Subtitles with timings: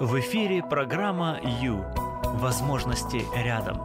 [0.00, 1.84] В эфире программа «Ю».
[2.38, 3.84] Возможности рядом.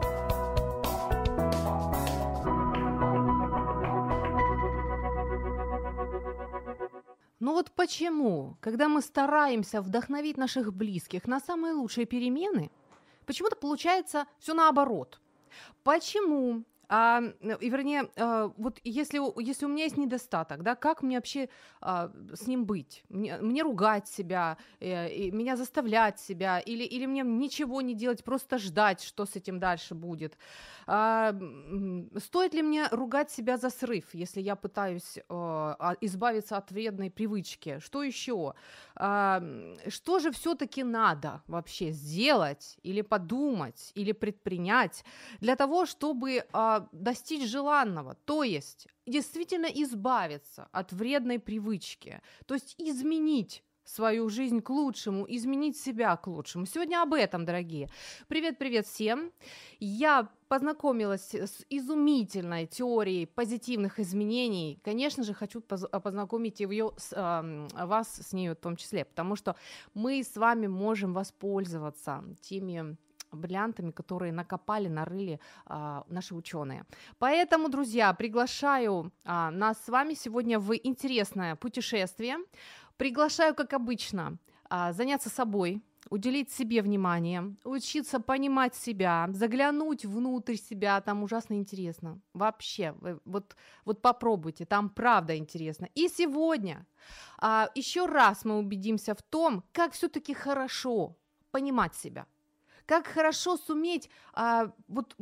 [7.39, 12.69] Ну вот почему, когда мы стараемся вдохновить наших близких на самые лучшие перемены,
[13.25, 15.19] почему-то получается все наоборот.
[15.83, 16.63] Почему
[16.95, 17.23] а,
[17.59, 21.49] и вернее, а, вот если, если у меня есть недостаток, да, как мне вообще
[21.81, 23.03] а, с ним быть?
[23.09, 28.59] Мне, мне ругать себя, э, меня заставлять себя, или, или мне ничего не делать, просто
[28.59, 30.37] ждать, что с этим дальше будет?
[30.85, 31.35] А,
[32.17, 37.79] стоит ли мне ругать себя за срыв, если я пытаюсь а, избавиться от вредной привычки?
[37.79, 38.53] Что еще?
[38.95, 39.41] А,
[39.87, 45.03] что же все-таки надо вообще сделать, или подумать, или предпринять
[45.39, 46.43] для того, чтобы
[46.91, 54.69] достичь желанного, то есть действительно избавиться от вредной привычки, то есть изменить свою жизнь к
[54.69, 56.65] лучшему, изменить себя к лучшему.
[56.65, 57.89] Сегодня об этом, дорогие.
[58.29, 59.31] Привет-привет всем.
[59.77, 64.79] Я познакомилась с изумительной теорией позитивных изменений.
[64.85, 69.57] Конечно же, хочу познакомить ее вас с ней в том числе, потому что
[69.93, 72.95] мы с вами можем воспользоваться теми
[73.37, 76.85] бриллиантами, которые накопали, нарыли а, наши ученые.
[77.19, 82.37] Поэтому, друзья, приглашаю а, нас с вами сегодня в интересное путешествие.
[82.97, 84.37] Приглашаю, как обычно,
[84.69, 92.19] а, заняться собой, уделить себе внимание, учиться понимать себя, заглянуть внутрь себя, там ужасно интересно.
[92.33, 95.89] Вообще, вот, вот попробуйте, там правда интересно.
[95.95, 96.85] И сегодня
[97.39, 101.17] а, еще раз мы убедимся в том, как все-таки хорошо
[101.51, 102.25] понимать себя
[102.85, 105.15] как хорошо суметь а, вот,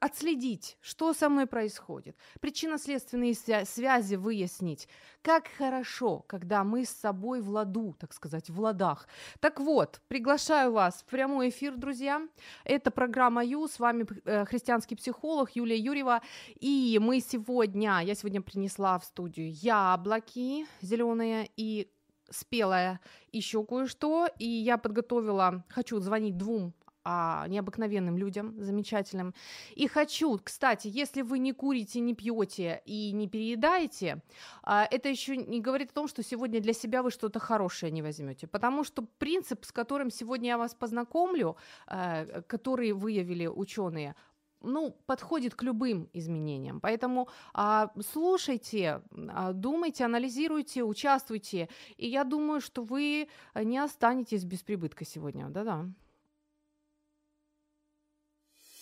[0.00, 4.88] отследить, что со мной происходит, причинно-следственные связи выяснить.
[5.22, 9.08] Как хорошо, когда мы с собой в ладу, так сказать, в ладах.
[9.40, 12.22] Так вот, приглашаю вас в прямой эфир, друзья.
[12.64, 16.22] Это программа Ю, с вами э, христианский психолог Юлия Юрьева.
[16.60, 21.90] И мы сегодня, я сегодня принесла в студию яблоки зеленые и
[22.30, 23.00] спелая
[23.32, 26.74] еще кое-что, и я подготовила, хочу звонить двум
[27.08, 29.32] а, необыкновенным людям, замечательным.
[29.76, 34.22] И хочу, кстати, если вы не курите, не пьете и не переедаете,
[34.64, 38.02] а, это еще не говорит о том, что сегодня для себя вы что-то хорошее не
[38.02, 41.56] возьмете, потому что принцип, с которым сегодня я вас познакомлю,
[41.86, 44.16] а, который выявили ученые,
[44.60, 46.80] ну, подходит к любым изменениям.
[46.80, 51.68] Поэтому а, слушайте, а, думайте, анализируйте, участвуйте.
[51.98, 55.48] И я думаю, что вы не останетесь без прибытка сегодня.
[55.50, 55.86] Да-да.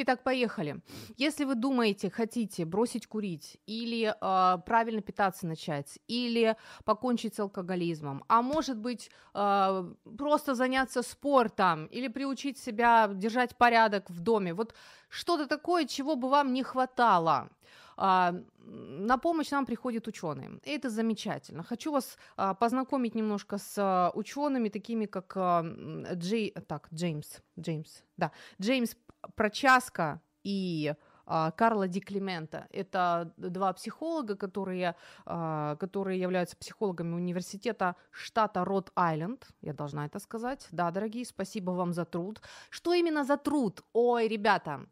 [0.00, 0.80] Итак, поехали.
[1.16, 8.22] Если вы думаете, хотите бросить курить или э, правильно питаться начать, или покончить с алкоголизмом,
[8.28, 14.72] а может быть э, просто заняться спортом или приучить себя держать порядок в доме, вот
[15.08, 17.48] что-то такое, чего бы вам не хватало.
[17.98, 20.60] А, на помощь нам приходят ученые.
[20.64, 21.62] И это замечательно.
[21.62, 25.36] Хочу вас а, познакомить немножко с а, учеными, такими как
[26.14, 28.30] Джей, так, Джеймс, Джеймс, да,
[28.62, 28.96] Джеймс
[29.34, 30.94] Прочаска и
[31.56, 32.66] Карла Ди Климента.
[32.70, 34.94] Это два психолога, которые,
[35.26, 39.46] которые являются психологами университета штата Род-Айленд.
[39.60, 40.66] Я должна это сказать.
[40.70, 42.40] Да, дорогие, спасибо вам за труд.
[42.70, 43.82] Что именно за труд?
[43.92, 44.86] Ой, ребята,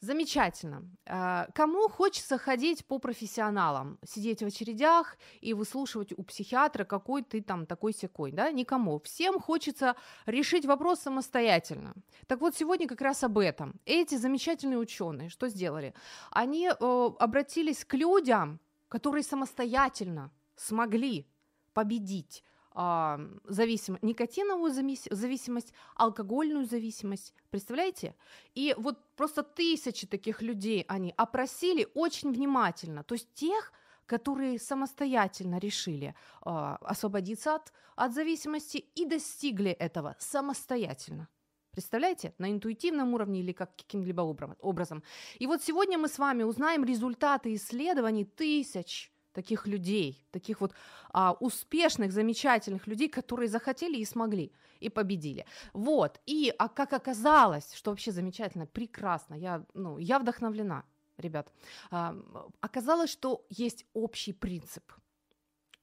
[0.00, 0.84] Замечательно.
[1.06, 7.40] А, кому хочется ходить по профессионалам, сидеть в очередях и выслушивать у психиатра, какой ты
[7.40, 8.50] там такой секой, да?
[8.52, 9.00] Никому.
[9.00, 9.96] Всем хочется
[10.26, 11.94] решить вопрос самостоятельно.
[12.26, 13.80] Так вот, сегодня как раз об этом.
[13.86, 15.94] Эти замечательные ученые что сделали?
[16.30, 21.26] Они э, обратились к людям, которые самостоятельно смогли
[21.72, 22.44] победить
[22.78, 27.32] а, зависимость, никотиновую зависимость, алкогольную зависимость.
[27.48, 28.14] Представляете?
[28.54, 33.02] И вот просто тысячи таких людей они опросили очень внимательно.
[33.02, 33.72] То есть тех,
[34.04, 36.08] которые самостоятельно решили
[36.44, 36.50] э,
[36.82, 41.28] освободиться от, от зависимости и достигли этого самостоятельно.
[41.70, 42.34] Представляете?
[42.36, 45.02] На интуитивном уровне или как каким-либо образом.
[45.38, 50.72] И вот сегодня мы с вами узнаем результаты исследований тысяч таких людей, таких вот
[51.12, 54.50] а, успешных, замечательных людей, которые захотели и смогли,
[54.80, 55.44] и победили.
[55.74, 60.84] Вот, и а как оказалось, что вообще замечательно, прекрасно, я, ну, я вдохновлена,
[61.18, 61.52] ребят,
[61.90, 62.16] а,
[62.60, 64.92] оказалось, что есть общий принцип.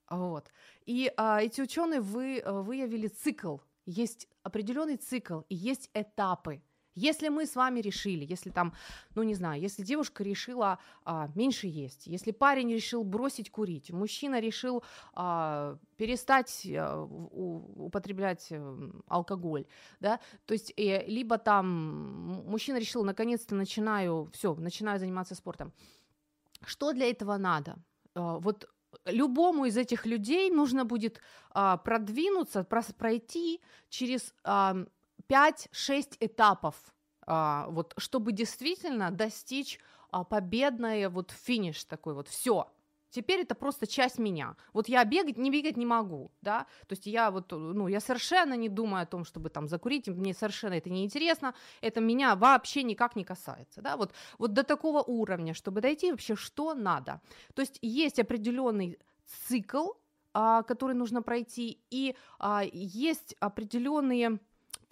[0.09, 0.51] Вот.
[0.88, 6.61] И а, эти ученые вы, выявили цикл есть определенный цикл и есть этапы.
[6.95, 8.74] Если мы с вами решили, если там,
[9.16, 14.40] ну не знаю, если девушка решила а, меньше есть, если парень решил бросить курить, мужчина
[14.40, 19.66] решил а, перестать а, у, употреблять э, алкоголь,
[20.00, 25.74] да, то есть э, либо там мужчина решил, наконец-то начинаю, все, начинаю заниматься спортом.
[26.66, 27.75] Что для этого надо?
[28.16, 28.69] А, вот
[29.06, 31.19] любому из этих людей нужно будет
[31.51, 34.86] а, продвинуться, пройти через а,
[35.30, 36.75] 5-6 этапов,
[37.25, 39.80] а, вот, чтобы действительно достичь
[40.12, 42.72] а, победное вот финиш такой вот, все,
[43.10, 44.56] теперь это просто часть меня.
[44.74, 48.56] Вот я бегать, не бегать не могу, да, то есть я вот, ну, я совершенно
[48.56, 52.84] не думаю о том, чтобы там закурить, мне совершенно это не интересно, это меня вообще
[52.84, 57.22] никак не касается, да, вот, вот до такого уровня, чтобы дойти вообще, что надо.
[57.54, 59.00] То есть есть определенный
[59.48, 59.92] цикл,
[60.34, 62.16] а, который нужно пройти, и
[62.72, 64.40] есть определенные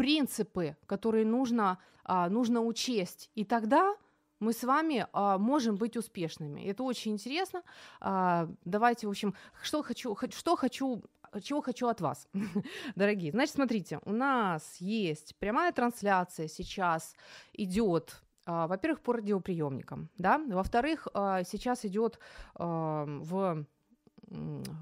[0.01, 3.29] принципы, которые нужно, а, нужно учесть.
[3.35, 3.95] И тогда
[4.39, 6.61] мы с вами а, можем быть успешными.
[6.61, 7.61] Это очень интересно.
[7.99, 11.03] А, давайте, в общем, что хочу, что хочу
[11.43, 12.27] чего хочу от вас,
[12.95, 13.31] дорогие.
[13.31, 17.15] Значит, смотрите, у нас есть прямая трансляция сейчас
[17.53, 22.17] идет а, во-первых, по радиоприемникам, да, во-вторых, а, сейчас идет
[22.55, 23.65] а, в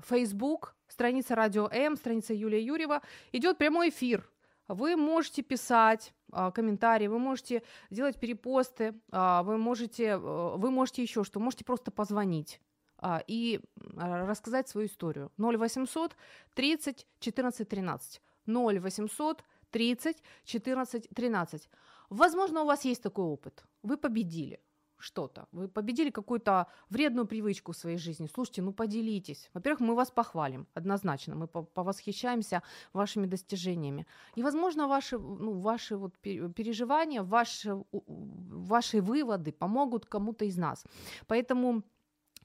[0.08, 3.02] Facebook страница Радио М, страница Юлия Юрьева,
[3.34, 4.30] идет прямой эфир
[4.70, 11.02] вы можете писать а, комментарии, вы можете делать перепосты, а, вы можете, а, вы можете
[11.02, 12.62] еще что, можете просто позвонить
[12.98, 13.60] а, и
[13.98, 15.32] рассказать свою историю.
[15.38, 16.16] 0800
[16.54, 18.22] 30 14 13.
[18.48, 21.70] 0800 30 14 13.
[22.10, 23.64] Возможно, у вас есть такой опыт.
[23.84, 24.60] Вы победили
[25.00, 29.50] что-то, вы победили какую-то вредную привычку в своей жизни, слушайте, ну поделитесь.
[29.54, 32.62] Во-первых, мы вас похвалим, однозначно, мы повосхищаемся
[32.94, 34.06] вашими достижениями.
[34.36, 40.86] И, возможно, ваши, ну, ваши вот переживания, ваши, ваши выводы помогут кому-то из нас.
[41.28, 41.84] Поэтому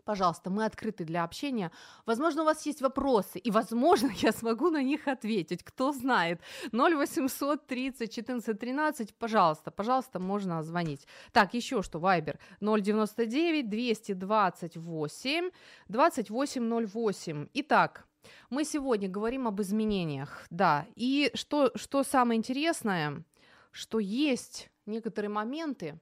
[0.05, 1.71] Пожалуйста, мы открыты для общения.
[2.07, 5.65] Возможно, у вас есть вопросы, и, возможно, я смогу на них ответить.
[5.65, 6.41] Кто знает.
[6.73, 11.07] 0800 30 14 13, пожалуйста, пожалуйста, можно звонить.
[11.33, 15.51] Так, еще что, Вайбер 099 228
[15.89, 17.49] 2808.
[17.55, 18.07] Итак,
[18.51, 20.87] мы сегодня говорим об изменениях, да.
[20.97, 23.25] И что, что самое интересное,
[23.71, 25.99] что есть некоторые моменты,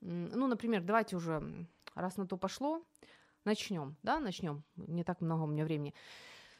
[0.00, 2.82] ну, например, давайте уже, раз на то пошло,
[3.46, 4.64] Начнем, да, начнем.
[4.76, 5.94] Не так много у меня времени.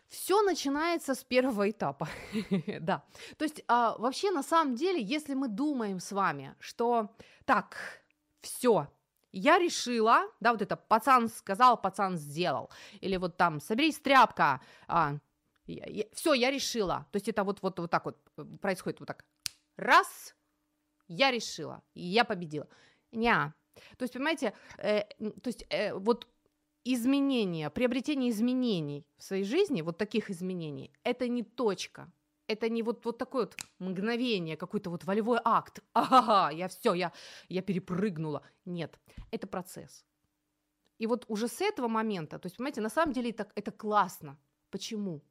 [0.06, 2.08] Все начинается с первого этапа,
[2.80, 3.02] да.
[3.36, 7.10] То есть а, вообще на самом деле, если мы думаем с вами, что
[7.44, 7.76] так,
[8.40, 8.86] все,
[9.32, 15.16] я решила, да, вот это пацан сказал, пацан сделал, или вот там соберись тряпка, а,
[16.12, 17.08] все, я решила.
[17.10, 19.24] То есть это вот, вот, вот так вот э, происходит, вот так.
[19.76, 20.36] Раз,
[21.08, 22.68] я решила, я победила.
[23.10, 23.52] Не.
[23.98, 25.02] То есть, понимаете, э,
[25.42, 26.28] то есть э, вот
[26.94, 32.12] изменения, приобретение изменений в своей жизни, вот таких изменений, это не точка.
[32.48, 35.80] Это не вот, вот такое вот мгновение, какой-то вот волевой акт.
[35.92, 37.12] Ага, я все, я,
[37.48, 38.42] я перепрыгнула.
[38.64, 39.00] Нет,
[39.32, 40.04] это процесс.
[40.98, 44.38] И вот уже с этого момента, то есть, понимаете, на самом деле это, это классно.
[44.70, 45.22] Почему?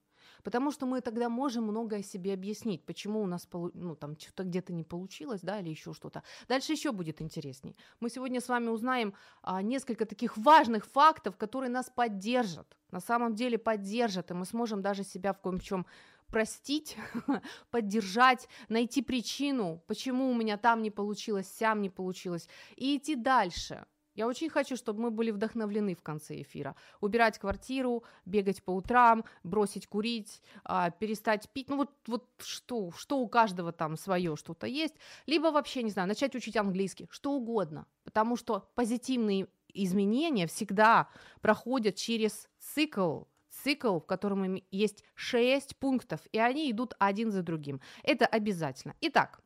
[0.45, 4.73] Потому что мы тогда можем многое себе объяснить, почему у нас ну, там что-то где-то
[4.73, 6.21] не получилось, да, или еще что-то.
[6.47, 7.75] Дальше еще будет интересней.
[7.99, 13.33] Мы сегодня с вами узнаем а, несколько таких важных фактов, которые нас поддержат, на самом
[13.33, 15.87] деле поддержат, и мы сможем даже себя в коем чем
[16.27, 16.95] простить,
[17.71, 23.87] поддержать, найти причину, почему у меня там не получилось, сям не получилось, и идти дальше.
[24.15, 26.75] Я очень хочу, чтобы мы были вдохновлены в конце эфира.
[27.01, 31.69] Убирать квартиру, бегать по утрам, бросить курить, а, перестать пить.
[31.69, 34.95] Ну вот, вот что, что у каждого там свое что-то есть.
[35.25, 37.85] Либо вообще, не знаю, начать учить английский, что угодно.
[38.05, 41.09] Потому что позитивные изменения всегда
[41.41, 47.81] проходят через цикл, цикл, в котором есть шесть пунктов, и они идут один за другим.
[48.03, 48.95] Это обязательно.
[49.01, 49.41] Итак,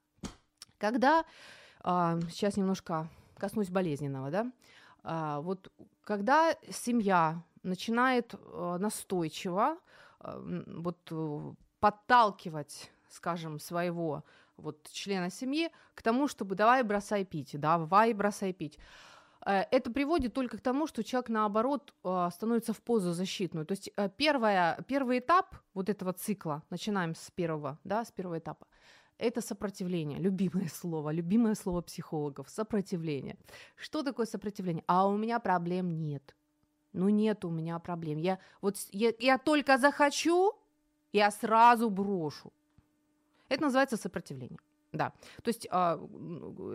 [0.78, 1.26] когда...
[1.82, 4.52] А, сейчас немножко коснусь болезненного, да,
[5.04, 5.72] а, вот
[6.04, 9.78] когда семья начинает а, настойчиво
[10.22, 14.26] вот э, подталкивать, скажем, своего
[14.58, 18.78] вот члена семьи к тому, чтобы давай бросай пить, давай бросай пить.
[19.46, 21.94] Э, это приводит только к тому, что человек, наоборот,
[22.34, 23.66] становится в позу защитную.
[23.66, 28.40] То есть э, первое, первый этап вот этого цикла, начинаем с первого, да, с первого
[28.40, 28.68] этапа,
[29.20, 33.36] это сопротивление, любимое слово, любимое слово психологов, сопротивление.
[33.76, 34.84] Что такое сопротивление?
[34.88, 36.36] А у меня проблем нет.
[36.94, 38.18] Ну нет у меня проблем.
[38.18, 40.54] Я вот я, я только захочу,
[41.14, 42.52] я сразу брошу.
[43.50, 44.60] Это называется сопротивление.
[44.92, 46.00] Да, то есть а,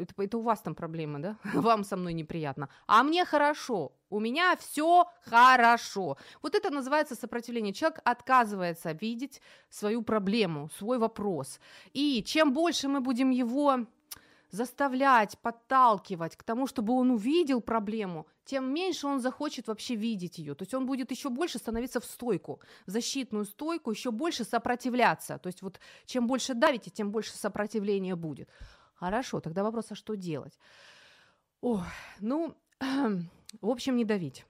[0.00, 1.36] это, это у вас там проблемы, да?
[1.54, 2.68] Вам со мной неприятно.
[2.86, 6.16] А мне хорошо, у меня все хорошо.
[6.42, 7.72] Вот это называется сопротивление.
[7.72, 11.58] Человек отказывается видеть свою проблему, свой вопрос.
[11.92, 13.86] И чем больше мы будем его
[14.50, 20.54] заставлять, подталкивать к тому, чтобы он увидел проблему, тем меньше он захочет вообще видеть ее.
[20.54, 25.38] То есть он будет еще больше становиться в стойку, в защитную стойку, еще больше сопротивляться.
[25.38, 28.48] То есть вот чем больше давите, тем больше сопротивления будет.
[28.94, 30.58] Хорошо, тогда вопрос, а что делать?
[31.60, 31.82] О,
[32.20, 32.54] ну,
[33.60, 34.46] в общем, не давить.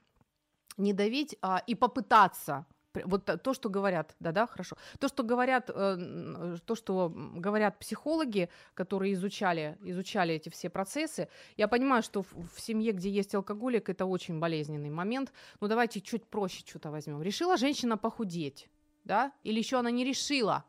[0.77, 2.65] Не давить а, и попытаться
[3.03, 4.77] вот то, что говорят, да-да, хорошо.
[4.99, 11.67] То, что говорят, э, то, что говорят психологи, которые изучали, изучали эти все процессы, я
[11.67, 15.33] понимаю, что в, семье, где есть алкоголик, это очень болезненный момент.
[15.59, 17.21] Но давайте чуть проще что-то возьмем.
[17.21, 18.69] Решила женщина похудеть,
[19.03, 19.31] да?
[19.43, 20.63] Или еще она не решила?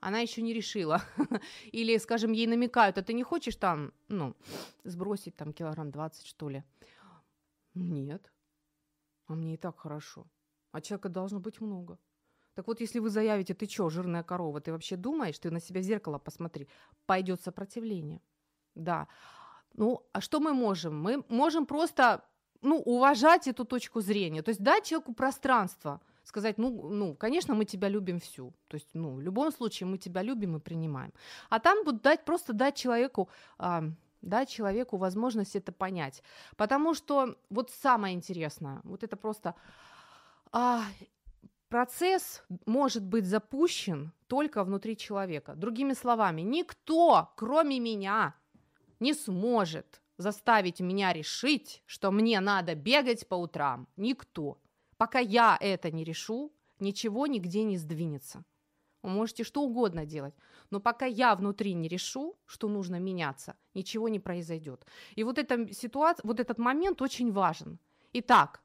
[0.00, 1.02] Она еще не решила.
[1.72, 4.34] Или, скажем, ей намекают, а ты не хочешь там, ну,
[4.84, 6.64] сбросить там килограмм 20, что ли?
[7.74, 8.32] Нет.
[9.26, 10.26] А мне и так хорошо
[10.72, 11.98] а человека должно быть много.
[12.54, 15.80] Так вот, если вы заявите, ты что, жирная корова, ты вообще думаешь, ты на себя
[15.80, 16.68] в зеркало посмотри,
[17.06, 18.20] пойдет сопротивление.
[18.74, 19.06] Да.
[19.74, 21.00] Ну, а что мы можем?
[21.00, 22.24] Мы можем просто
[22.62, 27.64] ну, уважать эту точку зрения, то есть дать человеку пространство, сказать, ну, ну, конечно, мы
[27.64, 31.12] тебя любим всю, то есть, ну, в любом случае мы тебя любим и принимаем.
[31.50, 33.84] А там будут дать, просто дать человеку, а,
[34.20, 36.22] дать человеку возможность это понять,
[36.56, 39.54] потому что вот самое интересное, вот это просто
[40.52, 40.84] а,
[41.68, 45.54] процесс может быть запущен только внутри человека.
[45.54, 48.34] Другими словами, никто, кроме меня,
[49.00, 53.88] не сможет заставить меня решить, что мне надо бегать по утрам.
[53.96, 54.58] Никто.
[54.96, 58.44] Пока я это не решу, ничего нигде не сдвинется.
[59.02, 60.34] Вы можете что угодно делать,
[60.70, 64.84] но пока я внутри не решу, что нужно меняться, ничего не произойдет.
[65.14, 67.78] И вот эта ситуация, вот этот момент очень важен.
[68.12, 68.60] Итак,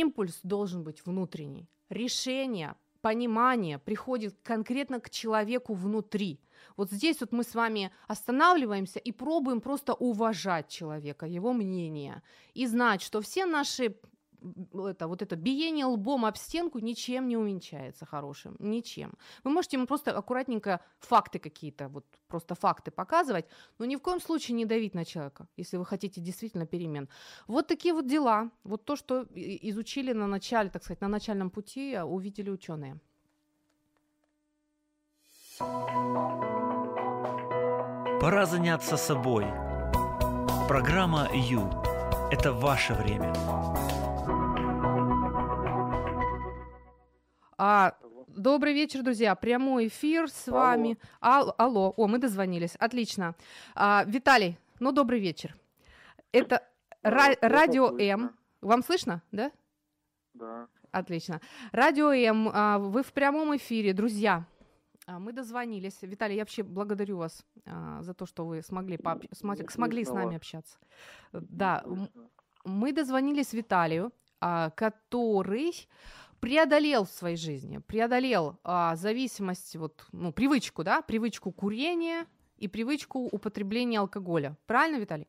[0.00, 1.68] Импульс должен быть внутренний.
[1.90, 6.40] Решение, понимание приходит конкретно к человеку внутри.
[6.78, 12.22] Вот здесь вот мы с вами останавливаемся и пробуем просто уважать человека, его мнение,
[12.54, 13.94] и знать, что все наши
[14.72, 19.12] это, вот это биение лбом об стенку ничем не уменьшается хорошим, ничем.
[19.44, 23.46] Вы можете ему просто аккуратненько факты какие-то, вот просто факты показывать,
[23.78, 27.08] но ни в коем случае не давить на человека, если вы хотите действительно перемен.
[27.46, 31.94] Вот такие вот дела, вот то, что изучили на начале, так сказать, на начальном пути,
[31.94, 32.98] а, увидели ученые.
[38.20, 39.44] Пора заняться собой.
[40.68, 41.68] Программа «Ю»–
[42.30, 43.32] это ваше время.
[47.64, 47.94] А,
[48.26, 49.36] добрый вечер, друзья.
[49.36, 50.58] Прямой эфир с алло.
[50.58, 50.98] вами.
[51.20, 51.94] Ал- алло.
[51.96, 52.74] О, мы дозвонились.
[52.74, 53.36] Отлично.
[53.76, 55.56] А, Виталий, ну добрый вечер.
[56.32, 56.68] Это
[57.04, 58.04] ра- радио слышно.
[58.04, 58.36] М.
[58.62, 59.52] Вам слышно, да?
[60.34, 60.66] Да.
[60.90, 61.40] Отлично.
[61.70, 64.44] Радио М, а, вы в прямом эфире, друзья.
[65.06, 66.02] А, мы дозвонились.
[66.02, 69.22] Виталий, я вообще благодарю вас а, за то, что вы смогли, пооб...
[69.30, 70.78] смогли, смогли с нами общаться.
[71.30, 71.84] Да,
[72.64, 75.72] мы дозвонились Виталию, а, который
[76.42, 83.20] преодолел в своей жизни, преодолел а, зависимость, вот, ну, привычку, да, привычку курения и привычку
[83.20, 84.56] употребления алкоголя.
[84.66, 85.28] Правильно, Виталий?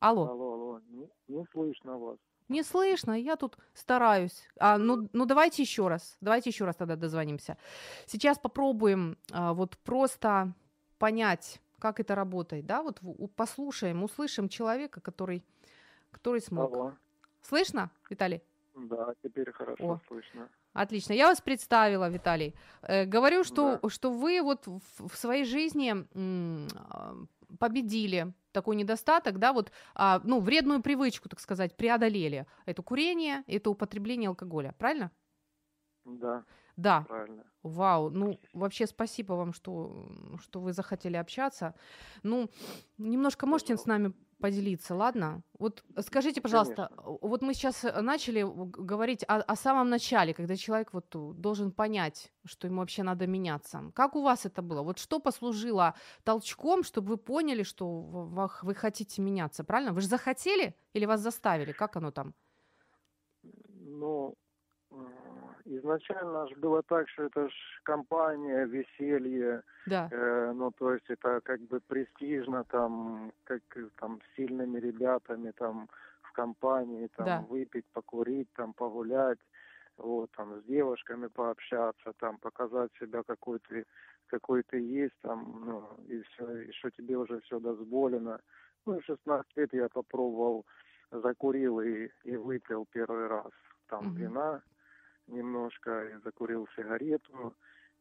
[0.00, 0.28] Алло.
[0.30, 2.16] Алло, алло, не, не слышно вас.
[2.48, 4.48] Не слышно, я тут стараюсь.
[4.58, 7.58] А, ну, ну давайте еще раз, давайте еще раз тогда дозвонимся.
[8.06, 10.54] Сейчас попробуем а, вот просто
[10.98, 13.02] понять, как это работает, да, вот
[13.36, 15.44] послушаем, услышим человека, который,
[16.12, 16.72] который смог.
[16.72, 16.94] Алло.
[17.42, 18.42] Слышно, Виталий?
[18.86, 20.00] Да, теперь хорошо О.
[20.06, 20.48] слышно.
[20.72, 21.12] Отлично.
[21.12, 22.54] Я вас представила, Виталий.
[22.82, 23.88] Э, говорю, что, да.
[23.88, 27.16] что вы вот в, в своей жизни м, а,
[27.58, 32.46] победили такой недостаток, да, вот, а, ну, вредную привычку, так сказать, преодолели.
[32.66, 35.10] Это курение, это употребление алкоголя, правильно?
[36.04, 36.44] Да.
[36.76, 37.04] Да.
[37.08, 37.44] Правильно.
[37.64, 40.08] Вау, ну вообще спасибо вам, что,
[40.40, 41.74] что вы захотели общаться.
[42.22, 42.48] Ну,
[42.98, 45.42] немножко можете с нами поделиться, ладно?
[45.58, 47.18] Вот скажите, пожалуйста, Конечно.
[47.22, 51.06] вот мы сейчас э, начали говорить о, о самом начале, когда человек вот
[51.40, 53.90] должен понять, что ему вообще надо меняться.
[53.94, 54.82] Как у вас это было?
[54.82, 57.86] Вот что послужило толчком, чтобы вы поняли, что
[58.62, 59.92] вы хотите меняться, правильно?
[59.92, 61.72] Вы же захотели или вас заставили?
[61.72, 62.34] Как оно там?
[63.42, 64.34] Ну,
[65.78, 67.52] изначально же было так, что это ж
[67.84, 70.10] компания, веселье, да.
[70.10, 73.62] э, ну то есть это как бы престижно там, как
[73.96, 75.88] там с сильными ребятами там
[76.22, 77.46] в компании там да.
[77.46, 79.38] выпить, покурить, там погулять.
[79.98, 83.84] вот, там, с девушками пообщаться, там, показать себя какой ты,
[84.28, 88.40] какой ты есть, там, ну, и все, и что тебе уже все дозволено.
[88.86, 90.66] Ну, и в 16 лет я попробовал,
[91.10, 93.50] закурил и, и выпил первый раз,
[93.88, 94.14] там, Мгм.
[94.14, 94.62] вина
[95.28, 97.54] немножко, и закурил сигарету.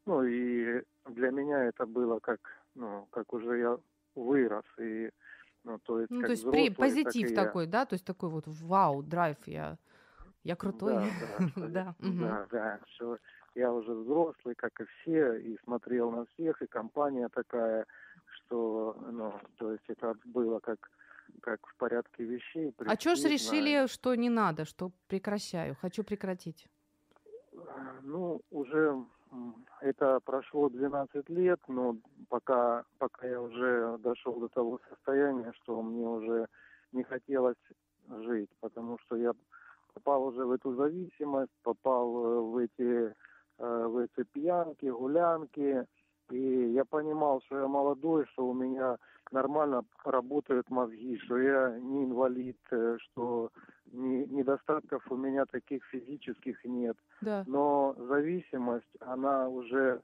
[0.06, 2.40] Ну, и для меня это было как,
[2.76, 3.78] ну, как уже я
[4.16, 5.10] вырос, и,
[5.64, 7.46] ну, то есть, Ну, то есть при, взрослый, так позитив я.
[7.46, 7.86] такой, да?
[7.86, 9.78] То есть такой вот вау, драйв, я,
[10.44, 10.94] я крутой.
[10.94, 11.10] Да,
[11.58, 12.20] да, Да, я- мгм.
[12.26, 13.18] да, да, что
[13.56, 17.86] я уже взрослый, как и все, и смотрел на всех, и компания такая,
[18.36, 20.90] что, ну, то есть это было как,
[21.42, 22.74] как в порядке вещей.
[22.86, 26.70] А что ж решили, что не надо, что прекращаю, хочу прекратить?
[28.04, 29.04] Ну, уже
[29.82, 31.98] это прошло 12 лет, но
[32.30, 36.48] пока, пока я уже дошел до того состояния, что мне уже
[36.92, 37.58] не хотелось
[38.10, 39.34] жить, потому что я
[39.94, 43.14] попал уже в эту зависимость, попал э, в эти,
[43.58, 45.86] э, в эти пьянки, гулянки,
[46.30, 48.98] и я понимал, что я молодой, что у меня
[49.32, 53.50] нормально работают мозги, что я не инвалид, э, что
[53.92, 56.98] недостатков у меня таких физических нет.
[57.22, 57.44] Да.
[57.48, 60.02] Но зависимость, она уже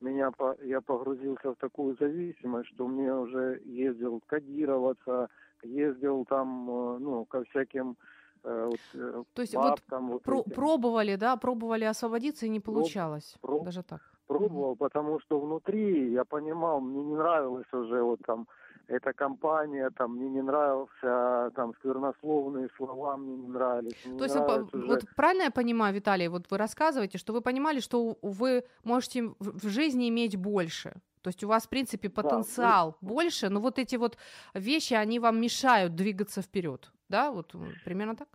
[0.00, 5.28] меня, по- я погрузился в такую зависимость, что мне уже ездил кодироваться,
[5.62, 7.96] ездил там, э, ну, ко всяким
[8.42, 10.52] э, вот, э, То есть вот бабкам, вот Про- этим.
[10.52, 13.36] пробовали, да, пробовали освободиться и не получалось.
[13.42, 14.00] проб- Даже так.
[14.26, 18.46] пробовал, потому что внутри я понимал, мне не нравилось уже вот там
[18.90, 23.92] эта компания, там мне не нравился, там сквернословные слова мне не нравились.
[24.04, 27.40] мне То есть, вы уже- вот правильно я понимаю, Виталий, вот вы рассказываете, что вы
[27.40, 30.92] понимали, что вы можете в жизни иметь больше.
[31.22, 34.16] То есть у вас, в принципе, потенциал больше, но вот эти вот
[34.54, 36.90] вещи, они вам мешают двигаться вперед.
[37.08, 37.54] Да, вот
[37.84, 38.28] примерно так?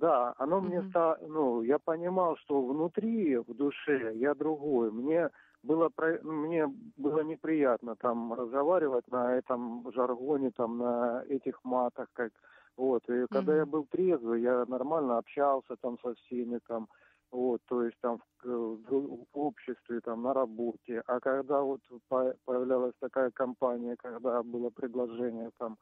[0.00, 0.90] Да, оно мне Мгм.
[0.90, 4.90] стало, ну, я понимал, что внутри, в душе я другой.
[4.90, 5.30] Мне
[5.62, 12.32] было, про- мне было неприятно там разговаривать на этом жаргоне, там на этих матах, как
[12.76, 13.08] вот.
[13.08, 16.88] И когда я был трезвый, я нормально общался там со всеми там,
[17.32, 21.02] вот, то есть там в, в- в обществе, там на работе.
[21.06, 25.76] А когда вот по- появлялась такая компания, когда было предложение там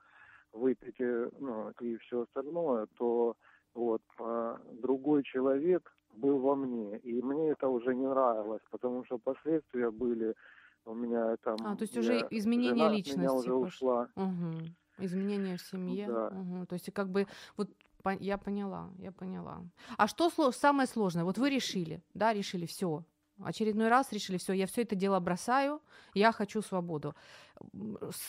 [0.52, 3.36] выпить, э, ну, и все остальное, то
[3.74, 9.18] вот а, другой человек был во мне, и мне это уже не нравилось, потому что
[9.18, 10.34] последствия были
[10.84, 11.56] у меня там.
[11.64, 13.66] А, то есть я- уже изменение жена от меня личности уже пошло.
[13.66, 14.08] ушла.
[14.16, 14.76] Мгм.
[14.98, 16.06] Изменения в семье.
[16.06, 16.30] Да.
[16.30, 16.66] Мгм.
[16.66, 17.26] То есть как бы
[17.56, 17.70] вот
[18.20, 19.62] я поняла, я поняла.
[19.98, 21.24] А что самое сложное?
[21.24, 23.02] Вот вы решили, да, решили все.
[23.42, 25.82] Очередной раз решили, все, я все это дело бросаю,
[26.14, 27.14] я хочу свободу.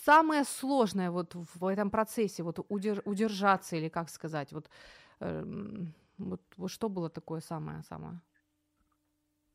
[0.06, 4.69] Самое сложное вот в этом процессе, вот удер- удержаться или как сказать, вот,
[5.19, 8.21] эм, вот, вот что было такое самое-самое?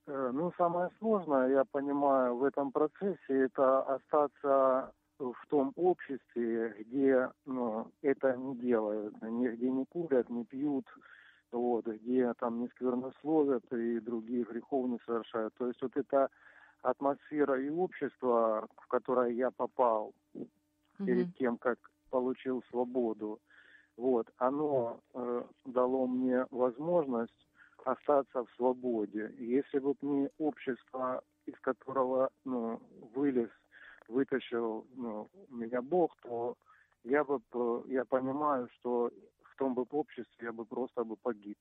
[0.07, 7.31] Э, Ну, самое сложное, я понимаю, в этом процессе это остаться в том обществе, где
[7.47, 10.87] ну, это не делают, нигде не курят, не пьют,
[11.53, 15.55] вот, где там не сквернословят и другие грехов не совершают.
[15.55, 16.29] То есть вот эта
[16.83, 20.13] атмосфера и общество, в которое я попал
[21.05, 21.35] перед Мгм.
[21.35, 21.79] тем, как
[22.11, 23.41] получил свободу,
[24.03, 27.49] вот, оно э, дало мне возможность
[27.85, 29.33] остаться в свободе.
[29.39, 32.81] Если бы не общество, из которого ну,
[33.15, 33.49] вылез,
[34.09, 36.57] вытащил ну, меня Бог, то
[37.05, 37.41] я бы,
[37.87, 39.13] я понимаю, что
[39.43, 41.59] в том бы обществе я бы просто бы погиб.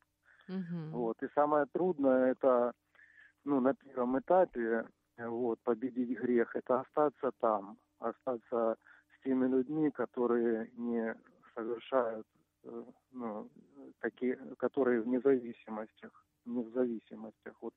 [0.48, 0.92] Мгм.
[0.94, 1.22] Вот.
[1.22, 2.74] И самое трудное это,
[3.46, 8.78] ну, на первом этапе, э, вот, победить грех, это остаться там, остаться
[9.14, 11.16] с теми людьми, которые не
[11.56, 12.28] совершают,
[12.64, 13.50] э, ну,
[14.00, 16.12] такие, которые в независимостях,
[16.46, 17.56] не в зависимостях.
[17.62, 17.74] Вот,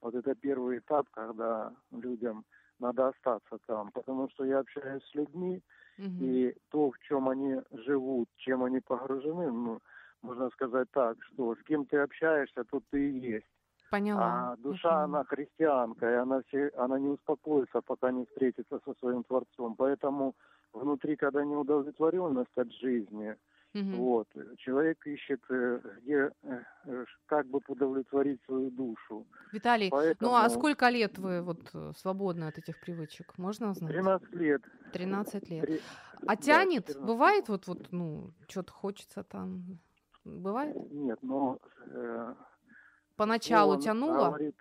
[0.00, 2.44] вот это первый этап, когда людям
[2.78, 5.62] надо остаться там, потому что я общаюсь с людьми,
[5.98, 6.18] Мгм.
[6.20, 9.80] и то, в чем они живут, чем они погружены, ну,
[10.22, 13.46] можно сказать так, что с кем ты общаешься, тот ты и есть.
[13.90, 14.52] Поняла.
[14.52, 15.04] А душа, поняла.
[15.04, 19.74] она христианка, и она, все, она не успокоится, пока не встретится со своим Творцом.
[19.76, 20.34] Поэтому
[20.72, 23.36] внутри, когда неудовлетворенность от жизни,
[23.74, 23.96] Мгм.
[23.96, 29.26] вот, человек ищет, э, где, э, э, как бы удовлетворить свою душу.
[29.50, 33.38] Виталий, Поэтому ну а сколько лет вы вот свободны от этих привычек?
[33.38, 33.90] Можно узнать?
[33.92, 34.62] 13 лет.
[34.92, 35.64] 13 лет.
[35.66, 35.80] Три-
[36.26, 36.86] А да, тянет?
[36.86, 37.00] 14.
[37.06, 39.78] Бывает вот, вот, ну, что-то хочется там?
[40.24, 40.76] Бывает?
[40.92, 41.58] Нет, но...
[41.86, 42.34] э,
[43.16, 44.28] Поначалу он тянуло?
[44.28, 44.54] говорит,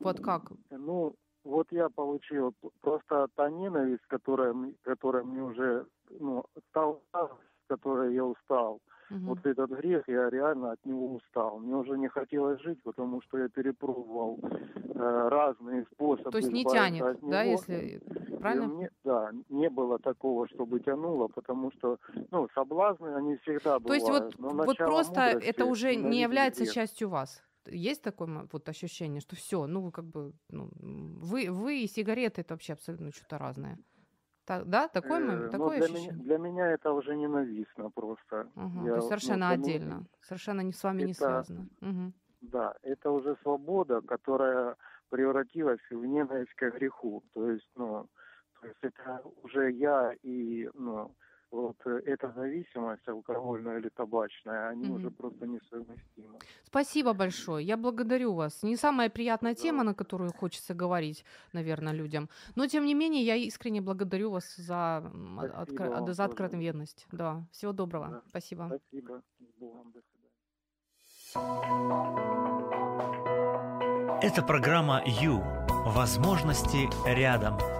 [0.00, 0.50] Вот как?
[0.70, 1.14] Ну,
[1.48, 5.86] вот я получил просто та ненависть, которая, которая мне уже,
[6.20, 8.80] ну, та усталость, с которой я устал.
[9.10, 9.20] Угу.
[9.20, 11.58] Вот этот грех, я реально от него устал.
[11.58, 16.30] Мне уже не хотелось жить, потому что я перепробовал э, разные способы.
[16.30, 18.02] То есть не тянет, да, если
[18.38, 18.66] правильно?
[18.66, 21.98] мне, да, не было такого, чтобы тянуло, потому что,
[22.30, 23.86] ну, соблазны, они всегда бывают.
[23.86, 24.08] То есть
[24.38, 26.74] вот, вот просто это уже не является грех.
[26.74, 27.42] частью вас?
[27.70, 32.54] Есть такое вот ощущение, что все, ну, как бы, ну, вы, вы и сигареты это
[32.54, 33.78] вообще абсолютно что-то разное.
[34.44, 36.12] Так, да, такое, э, такое для ощущение?
[36.12, 38.50] Меня, для меня это уже ненавистно просто.
[38.56, 40.06] Угу, Я, то есть совершенно ну, отдельно, меня...
[40.22, 41.68] совершенно не с вами это, не связано.
[41.82, 42.12] Угу.
[42.40, 44.76] Да, это уже свобода, которая
[45.10, 47.22] превратилась в ненависть к греху.
[47.34, 48.08] То есть, ну,
[48.60, 51.14] то есть это уже я и, ну,
[51.50, 54.96] вот э, эта зависимость алкогольная или табачная, они mm-hmm.
[54.96, 56.38] уже просто несовместимы.
[56.64, 58.62] Спасибо большое, я благодарю вас.
[58.62, 59.60] Не самая приятная да.
[59.60, 64.56] тема, на которую хочется говорить, наверное, людям, но тем не менее я искренне благодарю вас
[64.56, 65.10] за,
[65.54, 66.12] откр...
[66.12, 67.06] за откровенность.
[67.12, 68.08] Да, всего доброго.
[68.08, 68.22] Да.
[68.28, 68.66] Спасибо.
[68.68, 69.22] Спасибо.
[69.58, 69.92] Богом.
[69.92, 70.00] До
[74.22, 75.42] Это программа «Ю».
[75.86, 77.77] Возможности рядом.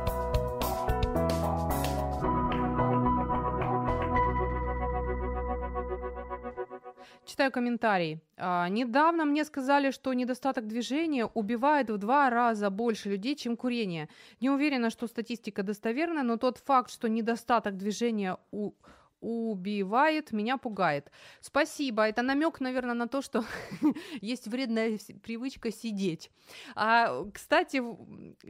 [7.38, 8.20] Читаю комментарий.
[8.36, 14.08] А, недавно мне сказали, что недостаток движения убивает в два раза больше людей, чем курение.
[14.40, 18.72] Не уверена, что статистика достоверна, но тот факт, что недостаток движения у
[19.20, 21.10] убивает, меня пугает.
[21.40, 22.02] Спасибо.
[22.02, 23.44] Это намек, наверное, на то, что
[24.20, 26.30] есть вредная привычка сидеть.
[26.74, 27.82] А, кстати,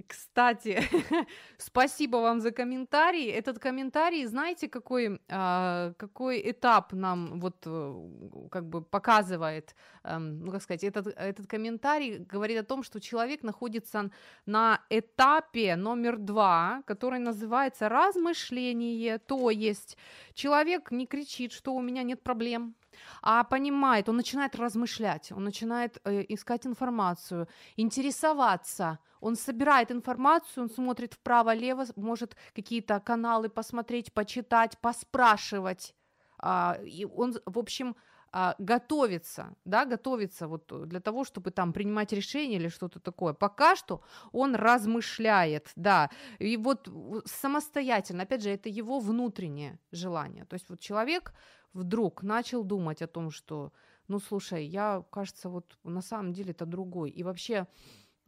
[0.06, 0.82] кстати,
[1.58, 3.30] спасибо вам за комментарий.
[3.30, 10.52] Этот комментарий, знаете, какой, а, какой этап нам вот э, как бы показывает, эм, ну
[10.52, 14.10] как сказать, этот, этот комментарий говорит о том, что человек находится
[14.46, 19.96] на этапе номер два, который называется размышление, то есть
[20.34, 22.74] человек человек не кричит, что у меня нет проблем,
[23.22, 30.70] а понимает, он начинает размышлять, он начинает э, искать информацию, интересоваться, он собирает информацию, он
[30.70, 35.94] смотрит вправо-лево, может какие-то каналы посмотреть, почитать, поспрашивать,
[36.38, 37.94] а, и он, в общем,
[38.32, 43.32] а, готовится, да, готовится вот для того, чтобы там принимать решение или что-то такое.
[43.32, 46.88] Пока что он размышляет, да, и вот
[47.24, 50.44] самостоятельно, опять же, это его внутреннее желание.
[50.44, 51.32] То есть вот человек
[51.72, 53.72] вдруг начал думать о том, что,
[54.08, 57.66] ну, слушай, я, кажется, вот на самом деле это другой, и вообще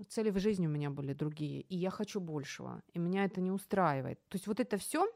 [0.08, 3.50] цели в жизни у меня были другие, и я хочу большего, и меня это не
[3.50, 4.18] устраивает.
[4.28, 5.06] То есть вот это все,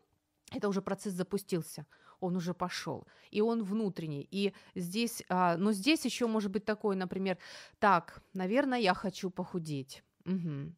[0.52, 1.86] это уже процесс запустился
[2.20, 4.28] он уже пошел, и он внутренний.
[4.30, 7.38] И здесь, а, но здесь еще может быть такой, например,
[7.78, 10.72] так, наверное, я хочу похудеть, угу.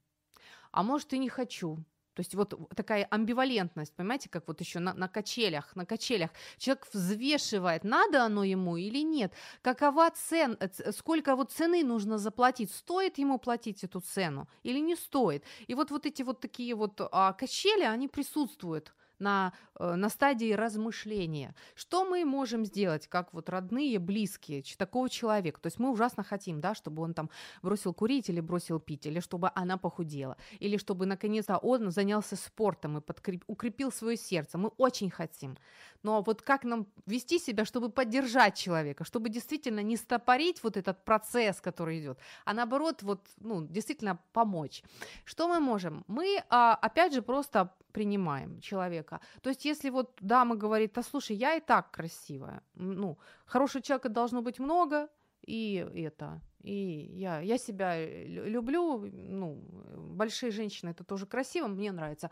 [0.72, 1.79] а может и не хочу.
[2.16, 6.31] То есть вот такая амбивалентность, понимаете, как вот еще на, на качелях, на качелях.
[6.57, 10.59] Человек взвешивает, надо оно ему или нет, какова цен,
[10.92, 15.44] сколько вот цены нужно заплатить, стоит ему платить эту цену или не стоит.
[15.66, 20.52] И вот, вот эти вот такие вот а, качели, они присутствуют на, э, на стадии
[20.52, 21.55] размышления.
[21.74, 25.61] Что мы можем сделать, как вот родные, близкие такого человека?
[25.61, 27.31] То есть мы ужасно хотим, да, чтобы он там
[27.62, 32.98] бросил курить или бросил пить, или чтобы она похудела, или чтобы наконец-то он занялся спортом
[32.98, 33.44] и подкреп...
[33.46, 34.59] укрепил свое сердце.
[34.59, 35.57] Мы очень хотим.
[36.06, 41.04] Но вот как нам вести себя, чтобы поддержать человека, чтобы действительно не стопорить вот этот
[41.04, 44.84] процесс, который идет, а наоборот вот, ну, действительно помочь.
[45.24, 46.04] Что мы можем?
[46.06, 49.20] Мы, а, опять же, просто принимаем человека.
[49.42, 54.08] То есть, если вот дама говорит, да слушай, я и так красивая, ну, хорошего человека
[54.08, 55.08] должно быть много,
[55.44, 59.58] и это, и я, я себя люблю, ну,
[59.96, 62.30] большие женщины, это тоже красиво, мне нравится.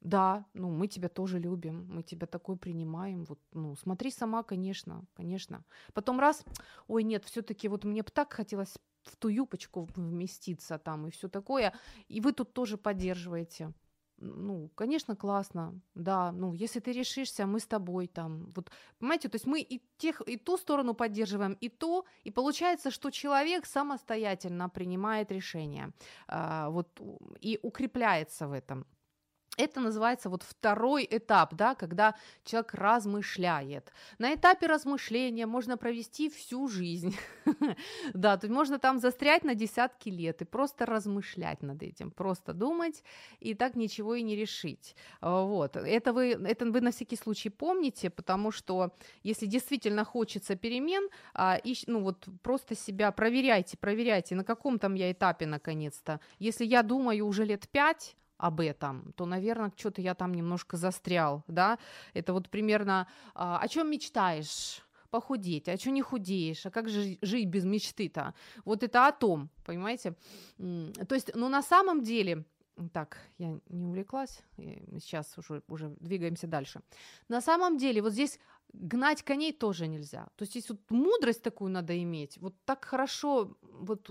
[0.00, 3.24] Да, ну мы тебя тоже любим, мы тебя такой принимаем.
[3.24, 5.64] Вот, ну, смотри сама, конечно, конечно.
[5.92, 6.44] Потом раз,
[6.86, 11.28] ой, нет, все-таки вот мне бы так хотелось в ту юбочку вместиться там и все
[11.28, 11.74] такое.
[12.08, 13.74] И вы тут тоже поддерживаете
[14.20, 19.36] ну, конечно, классно, да, ну, если ты решишься, мы с тобой там, вот, понимаете, то
[19.36, 24.68] есть мы и, тех, и ту сторону поддерживаем, и то, и получается, что человек самостоятельно
[24.68, 25.92] принимает решение,
[26.28, 27.00] э, вот,
[27.40, 28.86] и укрепляется в этом.
[29.58, 33.92] Это называется вот второй этап, да, когда человек размышляет.
[34.18, 37.16] На этапе размышления можно провести всю жизнь.
[38.14, 43.02] да, тут можно там застрять на десятки лет и просто размышлять над этим, просто думать
[43.40, 44.94] и так ничего и не решить.
[45.20, 45.76] А, вот.
[45.76, 48.92] Это вы, это вы на всякий случай помните, потому что
[49.24, 55.10] если действительно хочется перемен, а, ну вот просто себя проверяйте, проверяйте, на каком там я
[55.10, 56.20] этапе наконец-то.
[56.38, 61.42] Если я думаю уже лет пять, об этом, то, наверное, что-то я там немножко застрял,
[61.48, 61.78] да.
[62.14, 64.82] Это вот примерно а, о чем мечтаешь?
[65.10, 68.34] похудеть, а что не худеешь, а как же жить без мечты-то?
[68.64, 70.14] Вот это о том, понимаете?
[70.58, 72.44] То есть, ну на самом деле,
[72.92, 76.80] так, я не увлеклась, сейчас уже, уже двигаемся дальше.
[77.28, 78.38] На самом деле, вот здесь
[78.72, 80.28] гнать коней тоже нельзя.
[80.36, 84.10] То есть здесь вот мудрость такую надо иметь, вот так хорошо вот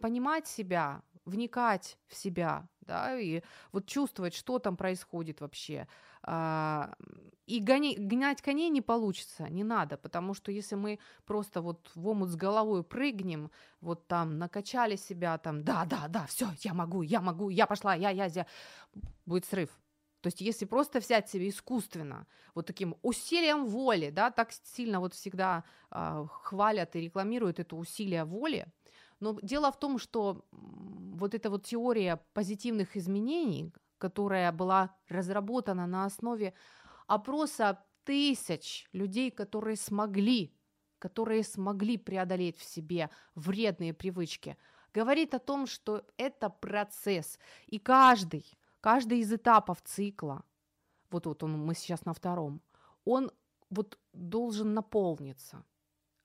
[0.00, 5.86] понимать себя, вникать в себя, да, и вот чувствовать, что там происходит вообще.
[6.22, 6.94] А,
[7.46, 12.08] и гони, гнать коней не получится, не надо, потому что если мы просто вот в
[12.08, 17.02] омут с головой прыгнем, вот там накачали себя, там, да, да, да, все, я могу,
[17.02, 18.46] я могу, я пошла, я, я, я,
[19.26, 19.70] будет срыв.
[20.20, 25.14] То есть если просто взять себе искусственно, вот таким усилием воли, да, так сильно вот
[25.14, 28.66] всегда э, хвалят и рекламируют это усилие воли,
[29.20, 36.04] но дело в том, что вот эта вот теория позитивных изменений, которая была разработана на
[36.04, 36.54] основе
[37.06, 40.54] опроса тысяч людей, которые смогли,
[40.98, 44.56] которые смогли преодолеть в себе вредные привычки,
[44.94, 48.46] говорит о том, что это процесс, и каждый,
[48.80, 50.44] каждый из этапов цикла,
[51.10, 52.62] вот вот он, мы сейчас на втором,
[53.04, 53.32] он
[53.70, 55.64] вот должен наполниться–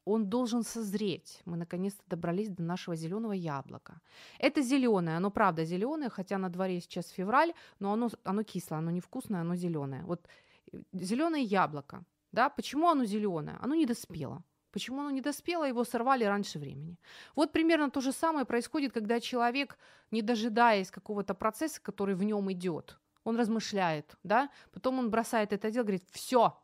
[0.05, 1.41] он должен созреть.
[1.45, 4.01] Мы наконец-то добрались до нашего зеленого яблока.
[4.39, 8.91] Это зеленое, оно правда зеленое, хотя на дворе сейчас февраль, но оно, оно кислое, оно
[8.91, 10.03] невкусное, оно зеленое.
[10.03, 10.27] Вот
[10.71, 13.57] э, зеленое яблоко, да, почему оно зеленое?
[13.61, 14.43] Оно не доспело.
[14.71, 16.97] Почему оно не доспело, его сорвали раньше времени.
[17.35, 19.77] Вот примерно то же самое происходит, когда человек,
[20.11, 25.69] не дожидаясь какого-то процесса, который в нем идет, он размышляет, да, потом он бросает это
[25.69, 26.57] дело, говорит, все,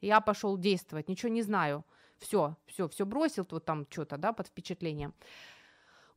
[0.00, 1.84] я пошел действовать, ничего не знаю,
[2.18, 5.14] все, все, все бросил, вот там что-то, да, под впечатлением.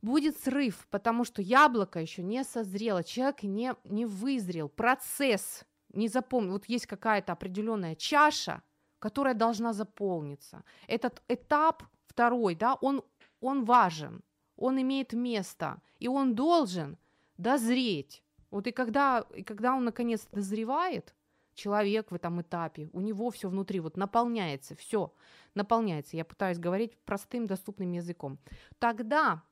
[0.02, 6.52] Будет срыв, потому что яблоко еще не созрело, человек не, не вызрел, процесс не запомнил.
[6.52, 8.62] Вот есть какая-то определенная чаша,
[8.98, 10.64] которая должна заполниться.
[10.88, 13.02] Этот этап второй, да, он,
[13.40, 14.22] он важен,
[14.56, 16.96] он имеет место, и он должен
[17.36, 18.22] дозреть.
[18.50, 21.14] Вот и когда, и когда он наконец дозревает,
[21.54, 25.12] человек в этом этапе, у него все внутри вот наполняется, все
[25.54, 26.16] наполняется.
[26.16, 28.38] Я пытаюсь говорить простым, доступным языком.
[28.78, 29.42] Тогда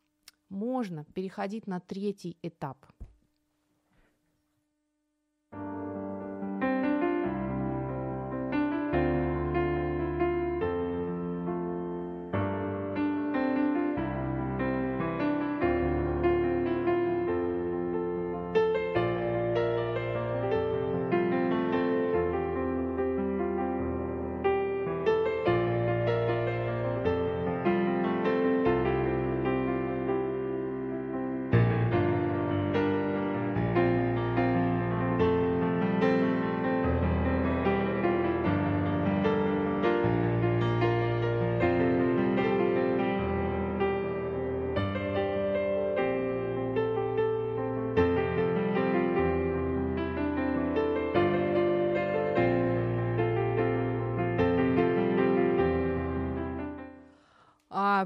[0.49, 2.87] можно переходить на третий этап–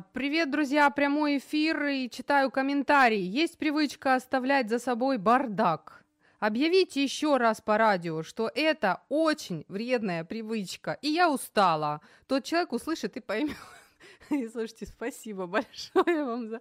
[0.01, 3.21] Привет, друзья, прямой эфир и читаю комментарии.
[3.21, 6.05] Есть привычка оставлять за собой бардак.
[6.41, 12.01] Объявите еще раз по радио, что это очень вредная привычка, и я устала.
[12.27, 13.57] Тот человек услышит и поймет.
[14.31, 16.61] И слушайте, спасибо большое вам за,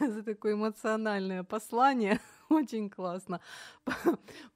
[0.00, 2.20] за такое эмоциональное послание.
[2.50, 3.40] Очень классно.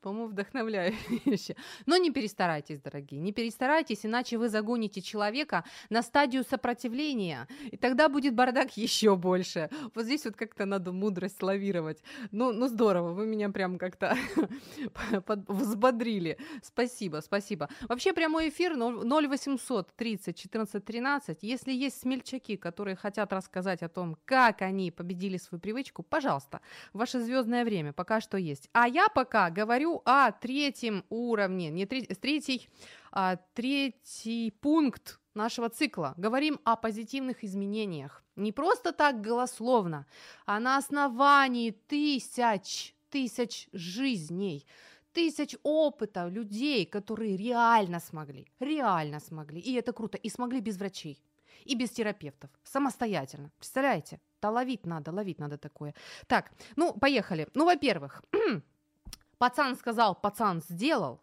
[0.01, 1.57] По-моему, вдохновляюще.
[1.87, 8.09] Но не перестарайтесь, дорогие, не перестарайтесь, иначе вы загоните человека на стадию сопротивления, и тогда
[8.09, 9.71] будет бардак еще больше.
[9.95, 12.03] Вот здесь вот как-то надо мудрость лавировать.
[12.31, 14.17] Ну, ну здорово, вы меня прям как-то
[15.49, 16.39] взбодрили.
[16.63, 17.69] Спасибо, спасибо.
[17.89, 21.39] Вообще прямой эфир 0800 30 14 13.
[21.43, 26.61] Если есть смельчаки, которые хотят рассказать о том, как они победили свою привычку, пожалуйста,
[26.93, 28.69] ваше звездное время время, пока что есть.
[28.73, 32.69] А я пока говорю о третьем уровне, не третий, третий,
[33.13, 36.15] а, третий пункт нашего цикла.
[36.17, 38.23] Говорим о позитивных изменениях.
[38.37, 40.07] Не просто так голословно,
[40.47, 44.67] а на основании тысяч, тысяч жизней,
[45.13, 51.23] тысяч опыта людей, которые реально смогли, реально смогли, и это круто, и смогли без врачей,
[51.65, 53.51] и без терапевтов, самостоятельно.
[53.59, 54.21] Представляете?
[54.41, 55.95] Да ловить надо, ловить надо такое.
[56.27, 57.49] Так, ну, поехали.
[57.55, 58.23] Ну, во-первых,
[59.39, 61.21] пацан сказал, пацан сделал,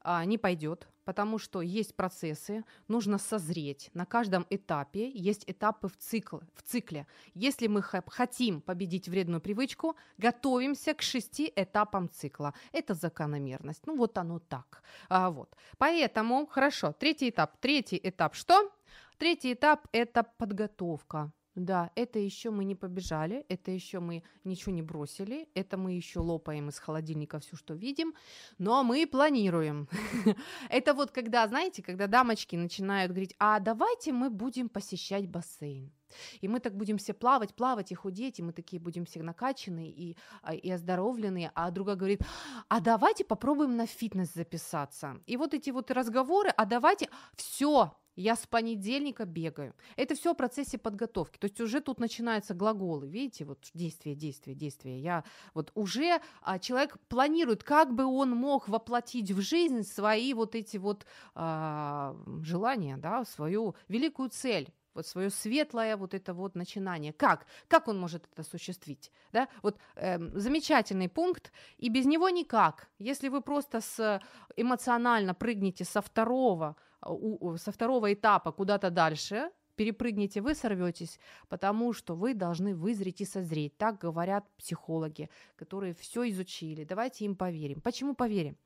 [0.00, 3.90] а, не пойдет, потому что есть процессы, нужно созреть.
[3.94, 7.06] На каждом этапе есть этапы в, цикл, в цикле.
[7.34, 12.54] Если мы хотим победить вредную привычку, готовимся к шести этапам цикла.
[12.72, 13.86] Это закономерность.
[13.86, 14.82] Ну вот оно так.
[15.08, 15.56] А, вот.
[15.78, 17.56] Поэтому, хорошо, третий этап.
[17.60, 18.70] Третий этап что?
[19.18, 21.32] Третий этап– это подготовка.
[21.54, 26.20] Да, это еще мы не побежали, это еще мы ничего не бросили, это мы еще
[26.20, 28.14] лопаем из холодильника все, что видим,
[28.56, 29.86] но мы планируем.
[30.70, 35.92] Это вот когда, знаете, когда дамочки начинают говорить, а давайте мы будем посещать бассейн.
[36.40, 39.90] И мы так будем все плавать, плавать и худеть, и мы такие будем все накачанные
[39.90, 42.22] и, а, и оздоровленные, а друга говорит,
[42.68, 45.20] а давайте попробуем на фитнес записаться.
[45.26, 49.74] И вот эти вот разговоры, а давайте, все, я с понедельника бегаю.
[49.96, 51.38] Это все в процессе подготовки.
[51.38, 53.08] То есть уже тут начинаются глаголы.
[53.08, 55.00] Видите, вот действие, действие, действие.
[55.00, 60.54] Я вот уже а, человек планирует, как бы он мог воплотить в жизнь свои вот
[60.54, 67.12] эти вот а, желания, да, свою великую цель вот свое светлое вот это вот начинание.
[67.12, 67.46] Как?
[67.68, 69.10] Как он может это осуществить?
[69.32, 69.48] Да?
[69.62, 72.88] Вот э, замечательный пункт, и без него никак.
[72.98, 74.20] Если вы просто с,
[74.56, 82.14] эмоционально прыгнете со второго у, со второго этапа куда-то дальше, перепрыгнете, вы сорветесь, потому что
[82.14, 83.76] вы должны вызреть и созреть.
[83.76, 86.84] Так говорят психологи, которые все изучили.
[86.84, 87.80] Давайте им поверим.
[87.80, 88.56] Почему поверим?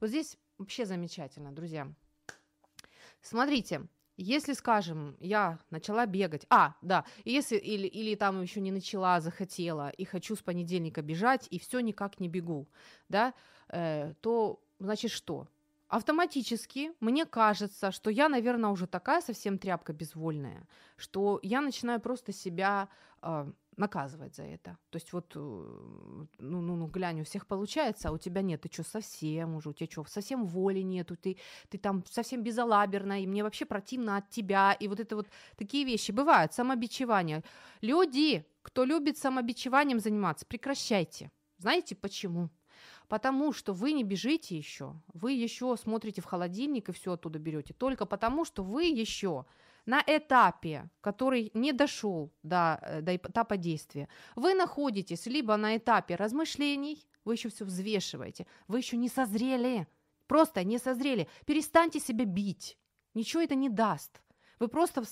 [0.00, 1.92] Вот здесь вообще замечательно, друзья.
[3.20, 9.20] Смотрите, если, скажем, я начала бегать, а, да, если или, или там еще не начала,
[9.20, 12.68] захотела и хочу с понедельника бежать и все никак не бегу,
[13.08, 13.34] да,
[13.68, 15.48] э, то значит что?
[15.96, 22.32] Автоматически мне кажется, что я, наверное, уже такая совсем тряпка безвольная, что я начинаю просто
[22.32, 22.88] себя
[23.22, 24.76] э, наказывать за это.
[24.90, 28.62] То есть вот, э, ну, ну, ну, глянь, у всех получается, а у тебя нет,
[28.62, 31.36] ты что, совсем уже, у тебя что, совсем воли нету, ты,
[31.68, 35.84] ты там совсем безалаберная, и мне вообще противно от тебя, и вот это вот такие
[35.84, 37.42] вещи бывают, самобичевание.
[37.82, 41.30] Люди, кто любит самобичеванием заниматься, прекращайте.
[41.58, 42.50] Знаете почему?
[43.14, 47.72] Потому что вы не бежите еще, вы еще смотрите в холодильник и все оттуда берете,
[47.72, 49.46] только потому что вы еще
[49.86, 56.16] на этапе, который не дошел до, э, до этапа действия, вы находитесь либо на этапе
[56.16, 59.86] размышлений, вы еще все взвешиваете, вы еще не созрели,
[60.26, 62.76] просто не созрели, перестаньте себя бить,
[63.14, 64.23] ничего это не даст.
[64.58, 65.04] Вы просто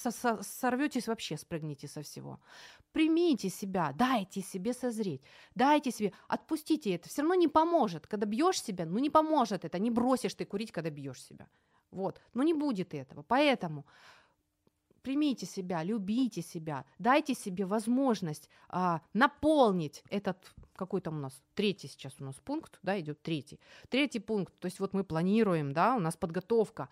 [0.42, 2.40] сорветесь вообще, спрыгнете со всего.
[2.92, 5.22] Примите себя, дайте себе созреть,
[5.55, 7.09] дайте себе, отпустите это.
[7.09, 8.07] Все равно не поможет.
[8.07, 11.48] Когда бьешь себя, ну не поможет это, не бросишь ты курить, когда бьешь себя.
[11.90, 13.22] Вот, но не будет этого.
[13.22, 13.87] Поэтому
[15.02, 21.88] примите себя, любите себя, дайте себе возможность а, наполнить этот какой там у нас третий
[21.88, 23.61] сейчас у нас пункт, да, идет третий.
[23.88, 26.88] Третий пункт, то есть вот мы планируем, да, у нас подготовка.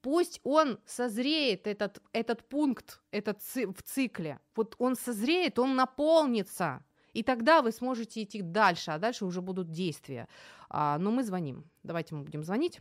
[0.00, 4.38] Пусть он созреет, этот, этот пункт этот ци- в цикле.
[4.54, 6.84] Вот он созреет, он наполнится.
[7.14, 10.28] И тогда вы сможете идти дальше, а дальше уже будут действия.
[10.68, 11.64] А, но мы звоним.
[11.82, 12.80] Давайте мы будем звонить.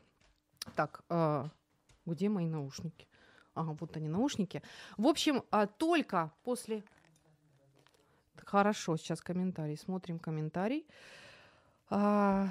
[0.75, 1.49] Так, а,
[2.05, 3.07] где мои наушники?
[3.55, 4.61] Ага, вот они наушники.
[4.97, 6.83] В общем, а, только после...
[8.45, 9.77] Хорошо, сейчас комментарий.
[9.77, 10.85] Смотрим комментарий.
[11.89, 12.49] А,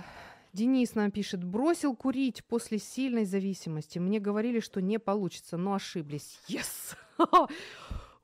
[0.56, 3.98] Денис нам пишет, бросил курить после сильной зависимости.
[3.98, 6.40] Мне говорили, что не получится, но ошиблись.
[6.48, 6.96] Yes!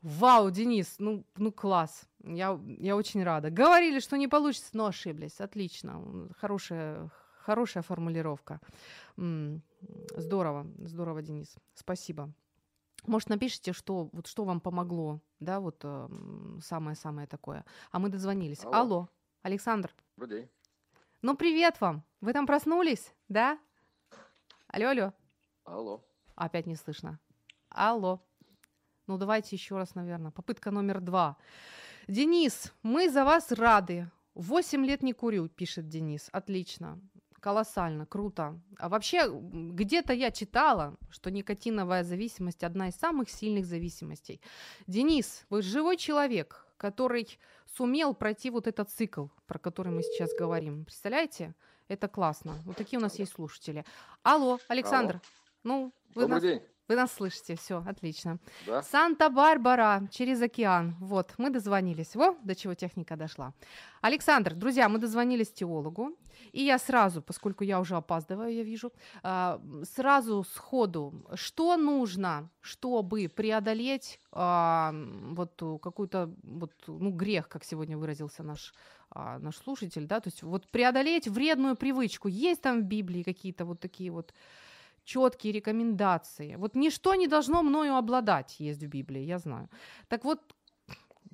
[0.02, 2.08] Вау, Денис, ну, ну класс.
[2.24, 3.50] Я, я очень рада.
[3.50, 5.40] Говорили, что не получится, но ошиблись.
[5.40, 6.02] Отлично.
[6.38, 7.10] Хорошая,
[7.44, 8.60] хорошая формулировка.
[10.16, 11.54] Здорово, здорово, Денис.
[11.74, 12.32] Спасибо.
[13.06, 16.08] Может, напишите, что, вот, что вам помогло, да, вот э,
[16.62, 17.64] самое-самое такое.
[17.90, 18.64] А мы дозвонились.
[18.64, 19.08] Алло, Алло
[19.42, 19.92] Александр.
[20.16, 20.61] Добрый день.
[21.24, 22.02] Ну, привет вам.
[22.20, 23.56] Вы там проснулись, да?
[24.66, 25.12] Алло, алло.
[25.62, 26.04] Алло.
[26.34, 27.20] Опять не слышно.
[27.68, 28.20] Алло.
[29.06, 30.32] Ну, давайте еще раз, наверное.
[30.32, 31.36] Попытка номер два.
[32.08, 34.10] Денис, мы за вас рады.
[34.34, 36.28] Восемь лет не курю, пишет Денис.
[36.32, 37.00] Отлично.
[37.38, 38.60] Колоссально, круто.
[38.78, 44.40] А вообще, где-то я читала, что никотиновая зависимость одна из самых сильных зависимостей.
[44.88, 47.38] Денис, вы живой человек, который
[47.76, 50.84] сумел пройти вот этот цикл, про который мы сейчас говорим.
[50.84, 51.54] Представляете?
[51.88, 52.54] Это классно.
[52.64, 53.84] Вот такие у нас есть слушатели.
[54.24, 55.14] Алло, Александр.
[55.14, 55.22] Алло.
[55.62, 56.42] Ну, вы Добрый нас...
[56.42, 56.62] день.
[56.92, 58.38] Вы нас слышите, все, отлично.
[58.66, 58.82] Да?
[58.82, 60.94] Санта-Барбара, через океан.
[61.00, 62.14] Вот, мы дозвонились.
[62.14, 63.54] Во, до чего техника дошла.
[64.02, 66.10] Александр, друзья, мы дозвонились теологу.
[66.52, 68.92] И я сразу, поскольку я уже опаздываю, я вижу,
[69.22, 74.92] а, сразу сходу, что нужно, чтобы преодолеть а,
[75.30, 78.74] вот какую-то вот, ну, грех, как сегодня выразился наш
[79.14, 82.28] а, наш слушатель, да, то есть вот преодолеть вредную привычку.
[82.28, 84.34] Есть там в Библии какие-то вот такие вот
[85.04, 86.56] четкие рекомендации.
[86.56, 89.68] Вот ничто не должно мною обладать, есть в Библии, я знаю.
[90.08, 90.40] Так вот,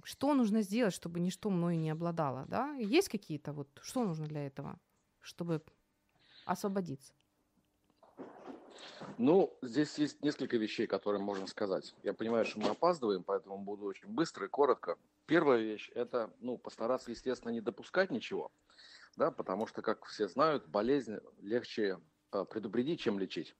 [0.04, 2.74] что нужно сделать, чтобы ничто мною не обладало, да?
[2.74, 4.78] Есть какие-то вот, что нужно для этого,
[5.20, 5.62] чтобы
[6.44, 7.12] освободиться?
[9.18, 11.94] Ну, здесь есть несколько вещей, которые можно сказать.
[12.02, 14.96] Я понимаю, что мы опаздываем, поэтому буду очень быстро и коротко.
[15.26, 18.50] Первая вещь– это, ну, постараться, естественно, не допускать ничего,
[19.16, 21.98] да, потому что, как все знают, болезнь легче
[22.30, 23.56] предупредить, чем лечить.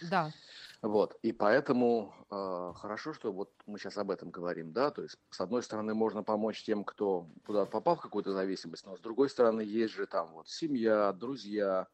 [0.00, 0.34] Да.
[0.82, 5.16] Вот, и поэтому э, хорошо, что вот мы сейчас об этом говорим, да, то есть,
[5.30, 9.30] с одной стороны, можно помочь тем, кто куда-то попал в какую-то зависимость, но с другой
[9.30, 11.88] стороны, есть же там вот семья, друзья,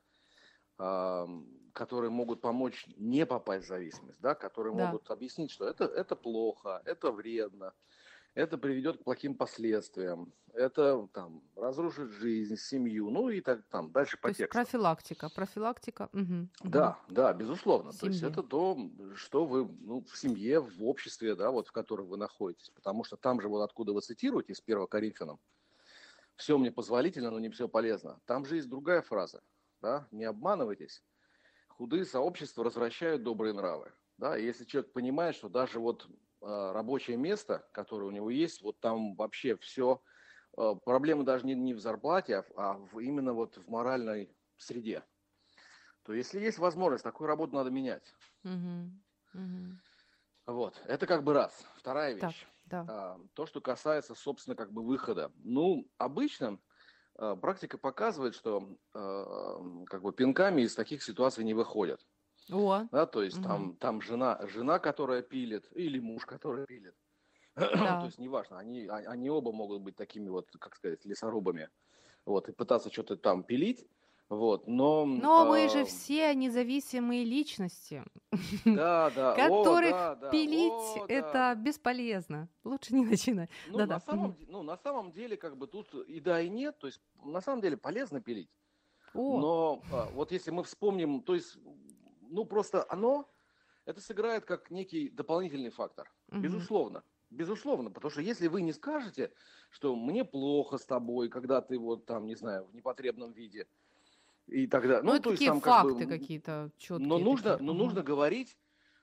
[0.79, 1.27] э,
[1.75, 4.87] которые могут помочь не попасть в зависимость, да, которые Да.
[4.87, 7.75] могут объяснить, что это, это плохо, это вредно,
[8.35, 14.19] это приведет к плохим последствиям, это там разрушит жизнь, семью, ну и так там дальше
[14.21, 14.51] по То есть тексту.
[14.51, 16.09] профилактика, профилактика.
[16.13, 16.95] мгм, мгм.
[16.95, 17.93] Да, да, безусловно.
[17.93, 18.23] В То есть семье.
[18.23, 18.77] это то,
[19.15, 22.71] что вы ну, в семье, в обществе, да, вот в котором вы находитесь.
[22.71, 25.39] Потому что там же вот откуда вы цитируете из 1 Коринфянам,
[26.37, 28.21] все мне позволительно, но не все полезно.
[28.27, 29.43] Там же есть другая фраза,
[29.83, 31.05] да, не обманывайтесь.
[31.69, 33.93] Худые сообщества развращают добрые нравы.
[34.19, 36.09] Да, и если человек понимает, что даже вот
[36.41, 40.03] рабочее место, которое у него есть, вот там вообще все,
[40.55, 45.05] проблема даже не, не в зарплате, а, в- а именно вот в моральной среде
[46.03, 48.15] то если есть возможность, такую работу надо менять.
[48.43, 49.81] Мгм, мгм.
[50.47, 51.67] Вот, это как бы раз.
[51.77, 52.47] Вторая Так, вещь.
[52.65, 52.83] да.
[52.87, 55.33] А, то, что касается, собственно, как бы выхода.
[55.37, 56.61] Ну, обычно
[57.19, 62.07] а, практика показывает, что а, как бы пинками из таких ситуаций не выходят.
[62.53, 63.47] О, Да, то есть Мгм.
[63.47, 66.95] там, там жена, жена, которая пилит, или муж, который пилит.
[67.57, 68.01] Да.
[68.01, 71.69] То есть неважно, они, а- они оба могут быть такими вот, как сказать, лесорубами.
[72.25, 73.87] Вот, и пытаться что-то там пилить.
[74.29, 75.07] Вот, но...
[75.07, 78.05] но мы же а, все независимые личности.
[78.67, 79.33] Да, да.
[79.33, 82.49] о, которых да, да, Пилить о, это бесполезно.
[82.63, 83.49] Лучше не начинай.
[83.69, 86.79] Ну, на самом, ну, на самом деле, как бы тут и да, и нет.
[86.79, 88.51] То есть, на самом деле, полезно пилить.
[89.15, 91.57] О, Но а, вот если мы вспомним, то есть,
[92.31, 93.29] ну, просто оно,
[93.85, 96.13] это сыграет как некий дополнительный фактор.
[96.29, 96.43] мгм.
[96.43, 97.03] Безусловно.
[97.31, 97.91] Безусловно.
[97.91, 99.33] Потому что если вы не скажете,
[99.71, 103.67] что мне плохо с тобой, когда ты вот там, не знаю, в непотребном виде,
[104.47, 105.03] и тогда...
[105.03, 107.07] Ну, это то есть там как бы, факты какие-то четкие.
[107.07, 107.67] Но нужно, такие.
[107.67, 107.83] но Ага.
[107.85, 108.57] нужно говорить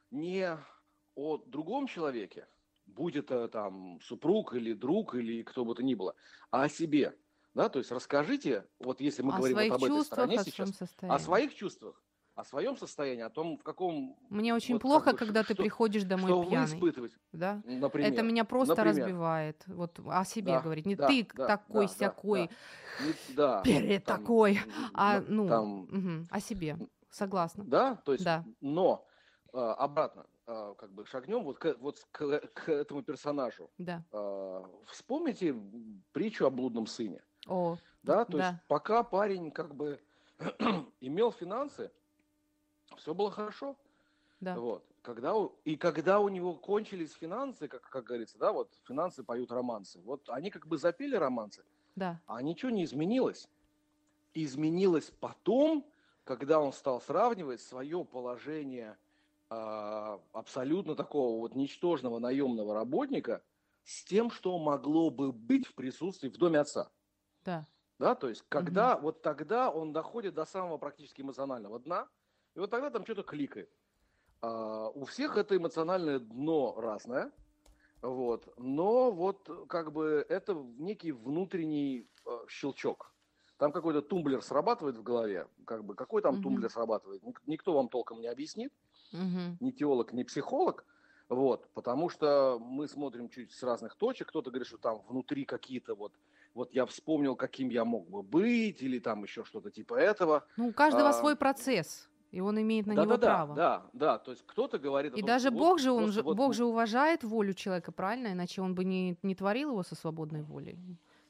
[0.09, 0.57] не
[1.15, 2.47] о другом человеке,
[2.88, 6.15] будь это там супруг или друг или кто бы то ни было,
[6.49, 7.15] а о себе.
[7.53, 10.71] Да, то есть расскажите, вот если мы о говорим вот об этой стороне сейчас, своем
[10.71, 11.23] о состоянии.
[11.23, 12.03] своих чувствах,
[12.36, 15.47] о своем состоянии, о том, в каком Мне очень вот как плохо, бы, когда ш-
[15.47, 16.65] ты что- приходишь домой что вы пьяный.
[16.75, 17.61] испытываете, Да?
[17.65, 18.11] например.
[18.11, 19.03] Это меня просто например.
[19.05, 19.63] разбивает.
[19.67, 20.86] Вот о себе Да, говорить.
[20.86, 22.49] Не да, ты да, такой да, да, сякой,
[22.99, 24.59] Не- да, перед там, такой,
[24.93, 26.77] а ну, там, мгм, о себе.
[27.09, 27.63] Согласна.
[27.63, 28.43] Да, то есть, Да.
[28.59, 29.07] но
[29.53, 33.69] а, обратно, а, как бы шагнем вот к, вот к, к этому персонажу.
[33.77, 34.03] Да.
[34.11, 35.55] А, вспомните
[36.11, 37.23] притчу о блудном сыне.
[37.47, 38.49] О, Да, то Да.
[38.49, 40.01] есть пока парень как бы
[40.99, 41.89] имел финансы,
[42.95, 43.75] все было хорошо.
[44.39, 44.59] да.
[44.59, 44.85] Вот.
[45.01, 49.51] Когда, у- и когда у него кончились финансы, как, как говорится, да, вот финансы поют
[49.51, 50.01] романсы.
[50.01, 51.63] Вот они как бы запели романсы,
[51.95, 52.19] Да.
[52.25, 53.47] а ничего не изменилось.
[54.33, 55.85] Изменилось потом,
[56.23, 58.97] когда он стал сравнивать свое положение
[59.49, 63.43] а, абсолютно такого вот ничтожного наемного работника
[63.83, 66.91] с тем, что могло бы быть в присутствии в доме отца.
[67.45, 67.67] Да.
[67.99, 72.09] Да, то есть когда, вот тогда он доходит до самого практически эмоционального дна,
[72.56, 73.70] и вот тогда там что-то кликает.
[74.41, 77.32] А, у всех это эмоциональное дно разное,
[78.01, 83.16] вот, но вот как бы это некий внутренний э, щелчок.
[83.58, 86.39] Там какой-то тумблер срабатывает в голове, как бы какой там Мгм.
[86.39, 88.74] тумблер срабатывает, ник- никто вам толком не объяснит,
[89.12, 89.58] Мгм.
[89.60, 90.86] ни теолог, ни психолог,
[91.30, 95.95] вот, потому что мы смотрим чуть с разных точек, кто-то говорит, что там внутри какие-то
[95.95, 96.20] вот,
[96.53, 100.45] вот я вспомнил, каким я мог бы быть, или там еще что-то типа этого.
[100.56, 103.55] Ну, у каждого А, свой процесс, и он имеет на него Да-да-да, право.
[103.55, 106.11] да, да, то есть кто-то говорит о И том, даже что Бог вот же, он
[106.11, 108.33] же, вот Бог же уважает волю человека, правильно?
[108.33, 110.77] Иначе он бы не, не творил его со свободной волей.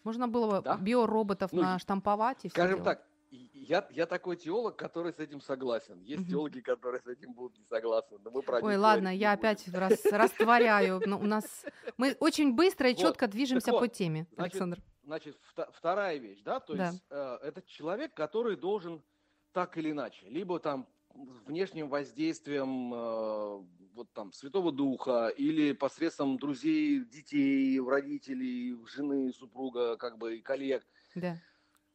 [0.04, 0.78] Можно было бы Да.
[0.78, 5.42] биороботов Ну, наштамповать и все Скажем так, и- я, я такой теолог, который с этим
[5.42, 6.00] согласен.
[6.02, 9.40] Есть теологи, которые с этим будут не согласны, но мы про Ой, ладно, я будем.
[9.40, 11.02] опять рас- растворяю.
[11.06, 11.44] Но у нас
[11.98, 14.82] мы очень быстро и Вот, четко движемся так по вот, теме, значит, Александр.
[15.04, 15.38] Значит,
[15.74, 16.88] вторая вещь, да, то Да.
[16.88, 19.04] есть э, это человек, который должен
[19.52, 27.00] так или иначе, либо там внешним воздействием э, вот там Святого Духа или посредством друзей,
[27.06, 30.86] детей, родителей, жены, супруга, как бы и коллег,
[31.16, 31.38] Да.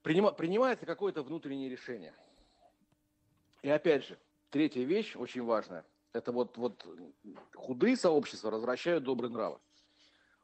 [0.02, 2.14] принима- принимается какое-то внутреннее решение.
[3.62, 4.18] И опять же,
[4.48, 5.84] третья вещь очень важная.
[6.12, 6.86] Это вот, вот
[7.54, 9.60] худые сообщества развращают добрые нравы.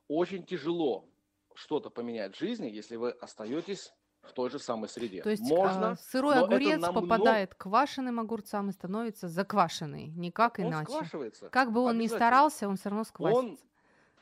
[0.09, 1.09] Очень тяжело
[1.55, 3.93] что-то поменять в жизни, если вы остаетесь
[4.27, 5.23] в той же самой среде.
[5.23, 10.59] То есть Можно, а, сырой огурец намного- попадает к квашеным огурцам и становится заквашенный, никак
[10.59, 10.91] он иначе.
[10.91, 11.49] сквашивается.
[11.51, 13.65] Как бы он ни старался, он все равно Он сквасится.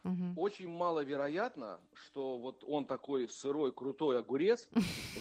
[0.05, 0.34] Мгм.
[0.38, 4.68] очень маловероятно, что вот он такой сырой, крутой огурец,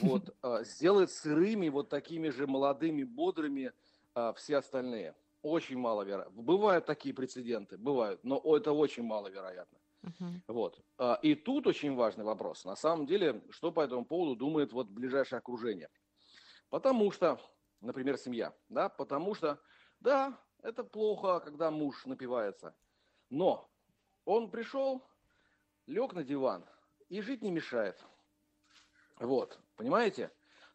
[0.01, 3.71] вот, а, сделает сырыми вот такими же молодыми, бодрыми
[4.13, 5.15] а, все остальные.
[5.41, 6.41] Очень маловероятно.
[6.41, 9.77] Бывают такие прецеденты, бывают, но это очень маловероятно.
[10.03, 10.43] Мгм.
[10.47, 10.81] Вот.
[10.97, 12.65] А, И тут очень важный вопрос.
[12.65, 15.89] На самом деле, что по этому поводу думает вот ближайшее окружение?
[16.69, 17.39] Потому что,
[17.81, 19.61] например, семья, да, потому что,
[19.99, 22.75] да, это плохо, когда муж напивается,
[23.29, 23.71] но
[24.25, 25.03] он пришел,
[25.87, 26.65] лег на диван
[27.09, 28.03] и жить не мешает.
[29.19, 30.31] Вот, понимаете?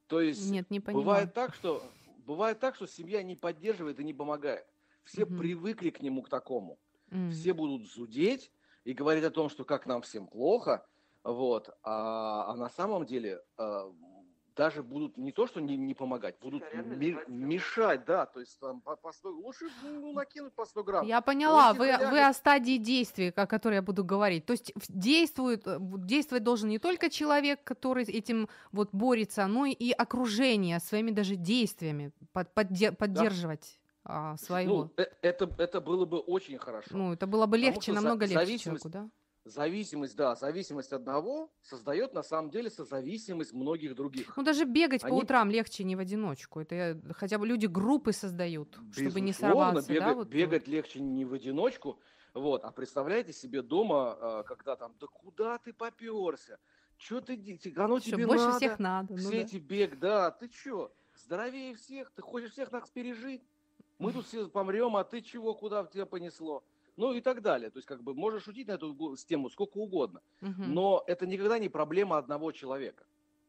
[0.07, 1.31] То есть Нет, не понимаю.
[1.31, 4.67] бывает так, что бывает так, что семья не поддерживает и не помогает.
[5.05, 5.53] Все Мгм.
[5.67, 6.81] привыкли к нему к такому
[7.13, 7.23] М.
[7.31, 8.53] все будут зудеть
[8.85, 10.87] и говорить о том, что как нам всем плохо,
[11.25, 13.93] вот, а, а на самом деле а,
[14.57, 18.81] даже будут не то, что не, не помогать, будут ми- мешать, да, то есть там
[18.81, 21.07] по, по 100 лучше ну, накинуть по 100 грамм.
[21.07, 24.47] Я поняла, Лучше вы, вы о стадии действия, о которой я буду говорить.
[24.47, 29.93] То есть действует, э, действовать должен не только человек, который этим вот борется, но и
[29.93, 33.78] окружение своими даже действиями под- подде- поддерживать
[34.09, 34.85] а, своего.
[34.85, 36.89] Ну, э- это, это было бы очень хорошо.
[36.93, 39.11] Ну, это было бы легче, что за- намного легче зависимость- человеку, да?
[39.45, 44.37] Зависимость, да, зависимость одного создает на самом деле созависимость многих других.
[44.37, 46.61] Ну, даже бегать по Они- утрам легче не в одиночку.
[46.61, 50.15] Это хотя бы люди группы создают, чтобы не сорваться, бегать, да?
[50.15, 51.99] Вот, бегать легче не в одиночку.
[52.35, 56.59] Вот, а представляете себе дома, а, когда там, да куда ты поперся?
[56.99, 58.57] Че ты, ди- ти- оно Что тебе больше надо?
[58.59, 59.13] всех надо.
[59.15, 59.37] ну Все да.
[59.37, 63.43] эти бег, да, ты чё, здоровее всех, ты хочешь всех нас пережить?
[63.99, 66.65] Мы тут все помрем, а ты чего, куда тебя понесло?
[66.97, 67.71] Ну и так далее.
[67.71, 70.23] То есть, как бы, можно шутить на эту тему сколько угодно.
[70.41, 73.07] Мгм, Но это никогда не проблема одного человека.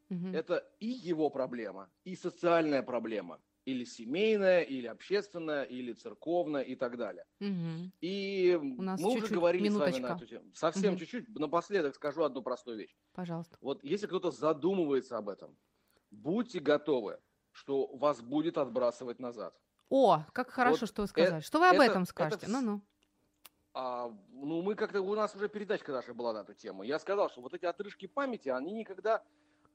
[0.09, 0.41] мгм.
[0.41, 3.41] Это и его проблема, и социальная проблема.
[3.65, 7.25] Или семейная, или общественная, или церковная и так далее.
[7.39, 7.91] Мгм.
[8.01, 10.13] И У нас мы уже чуть-чуть, говорили с вами минуточка.
[10.13, 10.51] на эту тему.
[10.53, 10.97] Совсем Мгм.
[10.97, 11.29] чуть-чуть.
[11.29, 12.95] Напоследок скажу одну простую вещь.
[13.11, 13.59] Пожалуйста.
[13.61, 15.57] Вот если кто-то задумывается об этом,
[16.11, 17.21] будьте готовы,
[17.51, 19.59] что вас будет отбрасывать назад.
[19.89, 21.41] О, как хорошо, Вот что вы сказали.
[21.41, 22.45] Что вы об это- этом это скажете?
[22.45, 22.81] вс- Ну-ну.
[23.73, 26.83] А, ну, мы как-то, у нас уже передачка наша была на эту тему.
[26.83, 29.23] Я сказал, что вот эти отрыжки памяти, они никогда,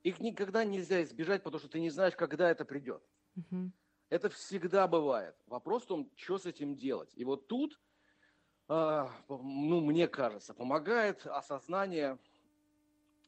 [0.02, 3.02] их никогда нельзя избежать, потому что ты не знаешь, когда это придет.
[3.34, 3.72] Мгм.
[4.10, 5.34] Это всегда бывает.
[5.46, 7.12] Вопрос в том, что с этим делать.
[7.14, 7.80] И вот тут,
[8.68, 12.18] а, ну, мне кажется, помогает осознание,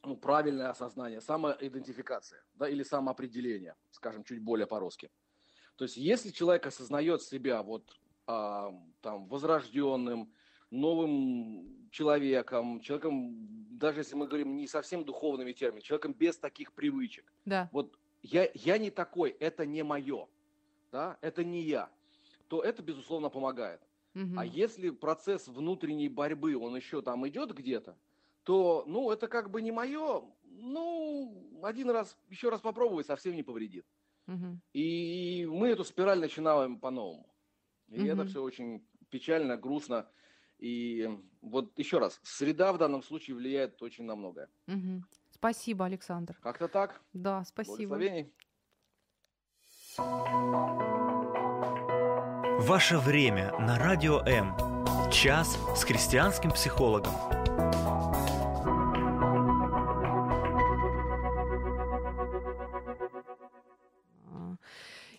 [0.02, 5.10] ну, правильное осознание, самоидентификация, да, или самоопределение, скажем, чуть более по-русски.
[5.76, 10.32] То есть, если человек осознает себя вот а, там возрожденным,
[10.70, 17.32] новым человеком, человеком, даже если мы говорим не совсем духовными терминами, человеком без таких привычек,
[17.44, 17.68] Да.
[17.72, 20.28] вот я, я не такой, это не мое,
[20.92, 21.90] да, это не я,
[22.48, 23.82] то это, безусловно, помогает.
[24.14, 24.38] Мгм.
[24.38, 27.98] А если процесс внутренней борьбы, он еще там идет где-то,
[28.44, 33.42] то, ну, это как бы не мое, ну, один раз, еще раз попробовать совсем не
[33.42, 33.86] повредит.
[34.72, 37.32] И мы эту спираль начинаем по-новому.
[37.88, 38.28] И это Мгм.
[38.28, 40.08] все очень печально, грустно.
[40.58, 41.08] И
[41.42, 44.48] вот еще раз, среда в данном случае влияет очень на многое.
[44.66, 45.06] Мгм.
[45.30, 46.36] Спасибо, Александр.
[46.42, 47.00] Как-то так.
[47.12, 47.96] Да, спасибо.
[47.96, 48.32] Благословений.
[52.66, 54.54] Ваше время на Радио М.
[55.12, 57.12] Час с христианским психологом.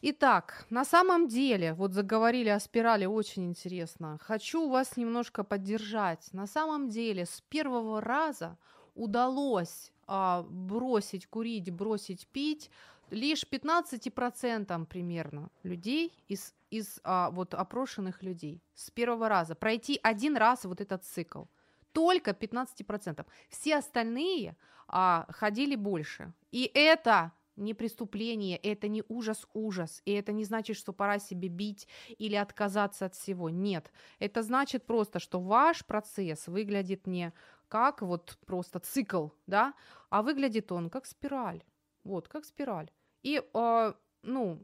[0.09, 4.17] Итак, на самом деле, вот заговорили о спирали, очень интересно.
[4.21, 6.29] Хочу вас немножко поддержать.
[6.31, 8.57] На самом деле, с первого раза
[8.95, 12.71] удалось а, бросить курить, бросить пить
[13.09, 18.63] лишь 15% примерно людей из, из а, вот опрошенных людей.
[18.75, 19.55] С первого раза.
[19.55, 21.43] Пройти один раз вот этот цикл.
[21.91, 23.25] Только 15%.
[23.49, 24.55] Все остальные
[24.87, 26.31] а, ходили больше.
[26.51, 31.87] И это не преступление, это не ужас-ужас, и это не значит, что пора себе бить
[32.17, 33.49] или отказаться от всего.
[33.49, 37.33] Нет, это значит просто, что ваш процесс выглядит не
[37.67, 39.73] как вот просто цикл, да,
[40.09, 41.63] а выглядит он как спираль.
[42.03, 42.89] Вот, как спираль.
[43.23, 44.61] И, а, ну,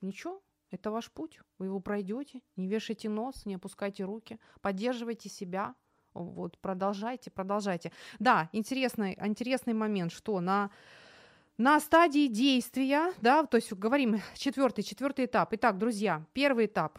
[0.00, 5.74] ничего, это ваш путь, вы его пройдете, не вешайте нос, не опускайте руки, поддерживайте себя,
[6.14, 7.92] вот, продолжайте, продолжайте.
[8.18, 10.70] Да, интересный, интересный момент, что на
[11.60, 15.52] на стадии действия, да, то есть говорим четвертый, четвертый этап.
[15.52, 16.98] Итак, друзья, первый этап.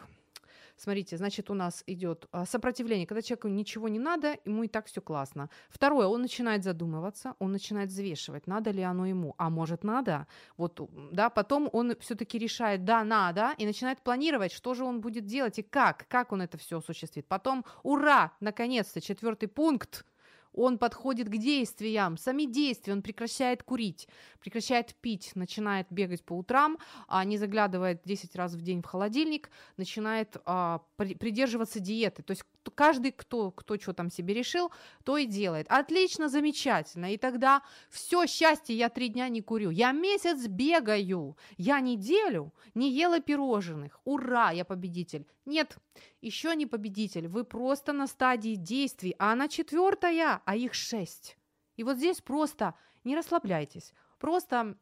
[0.76, 4.86] Смотрите, значит, у нас идет а, сопротивление, когда человеку ничего не надо, ему и так
[4.86, 5.50] все классно.
[5.68, 10.80] Второе, он начинает задумываться, он начинает взвешивать, надо ли оно ему, а может надо, вот,
[11.10, 15.58] да, потом он все-таки решает, да, надо, и начинает планировать, что же он будет делать
[15.58, 17.26] и как, как он это все осуществит.
[17.26, 20.04] Потом, ура, наконец-то, четвертый пункт,
[20.52, 24.08] он подходит к действиям, сами действия, он прекращает курить,
[24.40, 26.78] прекращает пить, начинает бегать по утрам,
[27.08, 32.22] а не заглядывает 10 раз в день в холодильник, начинает а, при, придерживаться диеты.
[32.22, 34.70] То есть каждый, кто, кто что там себе решил,
[35.04, 35.66] то и делает.
[35.68, 37.12] Отлично, замечательно.
[37.12, 39.70] И тогда все счастье, я три дня не курю.
[39.70, 41.36] Я месяц бегаю.
[41.56, 44.00] Я неделю не ела пирожных.
[44.04, 45.26] Ура, я победитель.
[45.44, 45.76] Нет,
[46.20, 47.28] еще не победитель.
[47.28, 49.14] Вы просто на стадии действий.
[49.18, 51.36] А она четвертая, а их шесть.
[51.76, 53.92] И вот здесь просто не расслабляйтесь.
[54.18, 54.76] Просто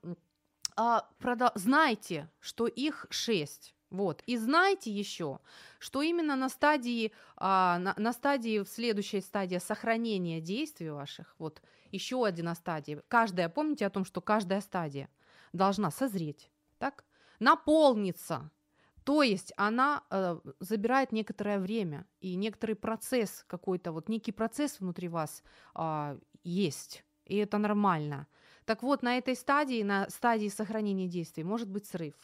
[0.76, 3.74] а, прода- знайте, что их шесть.
[3.91, 4.22] Вот.
[4.26, 5.41] И знайте еще,
[5.78, 11.61] что именно на стадии, а, на, на стадии, в следующей стадии сохранения действий ваших, вот
[11.91, 13.03] еще одна стадия.
[13.09, 15.09] Каждая, помните о том, что каждая стадия
[15.53, 17.05] должна созреть, так?
[17.41, 18.51] Наполниться.
[19.05, 25.09] То есть она э, забирает некоторое время и некоторый процесс какой-то, вот некий процесс внутри
[25.09, 25.43] вас
[25.74, 28.28] э, есть, и это нормально.
[28.66, 32.14] Так вот, на этой стадии, на стадии сохранения действий, может быть срыв.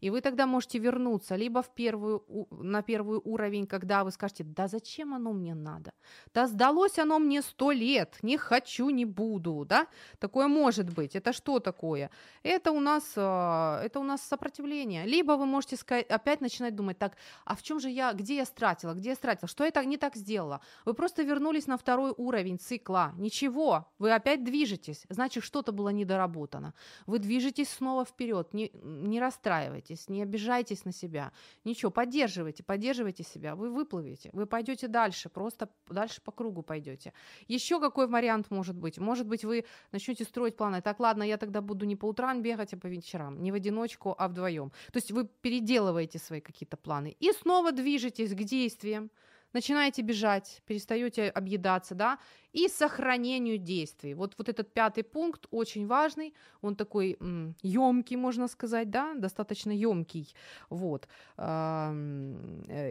[0.00, 4.68] И вы тогда можете вернуться либо в первую, на первый уровень, когда вы скажете, да
[4.68, 5.92] зачем оно мне надо?
[6.34, 9.86] Да сдалось оно мне сто лет, не хочу, не буду, да?
[10.18, 11.16] Такое может быть.
[11.16, 12.10] Это что такое?
[12.42, 15.06] Это у нас, а, это у нас сопротивление.
[15.06, 18.44] Либо вы можете сказать, опять начинать думать, так, а в чем же я, где я
[18.44, 20.60] стратила, где я стратила, что я так, не так сделала?
[20.84, 23.12] Вы просто вернулись на второй уровень цикла.
[23.16, 26.74] Ничего, вы опять движетесь, значит, что-то было недоработано.
[27.06, 31.32] Вы движетесь снова вперед, не, не расстраивайтесь расстраивайтесь, не обижайтесь на себя.
[31.64, 33.54] Ничего, поддерживайте, поддерживайте себя.
[33.54, 37.12] Вы выплывете, вы пойдете дальше, просто дальше по кругу пойдете.
[37.48, 38.98] Еще какой вариант может быть?
[38.98, 40.80] Может быть, вы начнете строить планы.
[40.82, 43.42] Так, ладно, я тогда буду не по утрам бегать, а по вечерам.
[43.42, 44.70] Не в одиночку, а вдвоем.
[44.92, 49.10] То есть вы переделываете свои какие-то планы и снова движетесь к действиям
[49.54, 52.18] начинаете бежать, перестаете объедаться, да,
[52.52, 54.14] и сохранению действий.
[54.14, 59.72] Вот, вот этот пятый пункт очень важный, он такой м, емкий, можно сказать, да, достаточно
[59.72, 60.34] емкий,
[60.70, 61.08] вот.
[61.38, 61.92] Э,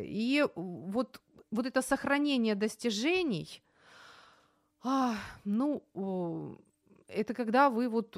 [0.04, 3.62] и вот, вот это сохранение достижений,
[5.46, 5.84] ну,
[7.08, 8.18] это когда вы вот,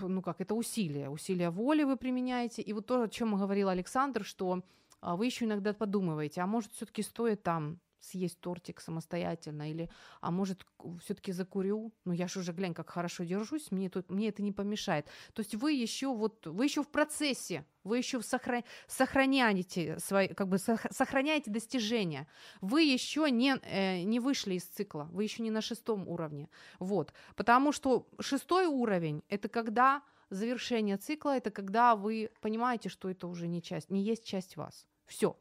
[0.00, 4.24] ну как, это усилие, усилие воли вы применяете, и вот то, о чем говорил Александр,
[4.24, 4.62] что
[5.02, 9.90] вы еще иногда подумываете, а может все-таки стоит там съесть тортик самостоятельно, или,
[10.20, 10.66] а может,
[11.02, 14.52] все-таки закурю, ну я же уже, глянь, как хорошо держусь, мне, тут, мне это не
[14.52, 15.06] помешает.
[15.34, 18.64] То есть вы еще вот, вы еще в процессе, вы еще сохра...
[18.86, 22.28] сохраняете свои, как бы сохраняете достижения,
[22.60, 27.12] вы еще не, э, не вышли из цикла, вы еще не на шестом уровне, вот,
[27.34, 33.46] потому что шестой уровень, это когда завершение цикла это когда вы понимаете, что это уже
[33.48, 34.86] не часть, не есть часть вас.
[35.06, 35.38] Все.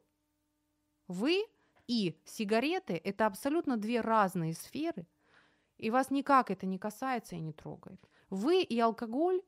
[1.08, 1.46] Вы
[1.88, 5.08] и сигареты это абсолютно две разные сферы,
[5.78, 8.00] и вас никак это не касается и не трогает.
[8.30, 9.42] Вы и алкоголь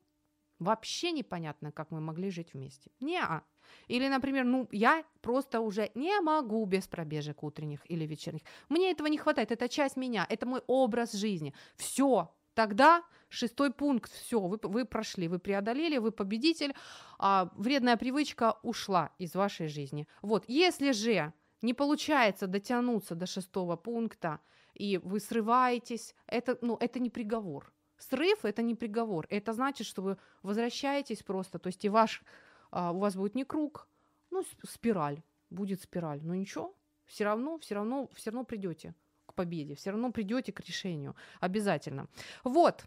[0.58, 2.90] вообще непонятно, как мы могли жить вместе.
[3.00, 3.42] Не -а.
[3.88, 8.42] Или, например, ну, я просто уже не могу без пробежек утренних или вечерних.
[8.68, 11.54] Мне этого не хватает, это часть меня, это мой образ жизни.
[11.76, 12.28] Все,
[12.60, 16.74] Тогда шестой пункт, все, вы, вы прошли, вы преодолели, вы победитель,
[17.18, 20.06] а, вредная привычка ушла из вашей жизни.
[20.20, 21.32] Вот, если же
[21.62, 24.40] не получается дотянуться до шестого пункта,
[24.74, 27.72] и вы срываетесь, это, ну, это не приговор.
[27.96, 29.26] Срыв– это не приговор.
[29.30, 32.22] Это значит, что вы возвращаетесь просто, то есть и ваш,
[32.70, 33.88] а, у вас будет не круг,
[34.30, 36.20] ну, спираль, будет спираль.
[36.22, 38.94] Но ничего, все равно, все равно, все равно придете
[39.30, 41.14] к победе, все равно придете к решению.
[41.40, 42.06] Обязательно.
[42.44, 42.84] Вот.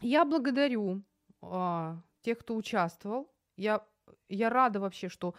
[0.00, 1.02] Я благодарю
[1.42, 3.28] а, тех, кто участвовал.
[3.56, 3.80] Я,
[4.28, 5.34] я рада вообще, что,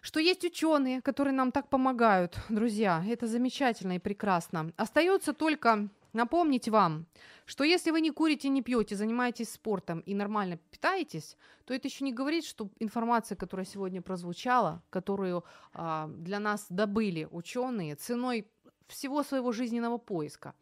[0.00, 3.04] что есть ученые, которые нам так помогают, друзья.
[3.06, 4.72] Это замечательно и прекрасно.
[4.76, 7.06] Остается только напомнить вам,
[7.46, 12.04] что если вы не курите, не пьете, занимаетесь спортом и нормально питаетесь, то это еще
[12.04, 18.46] не говорит, что информация, которая сегодня прозвучала, которую а, для нас добыли ученые ценой
[18.90, 20.54] всего своего жизненного поиска.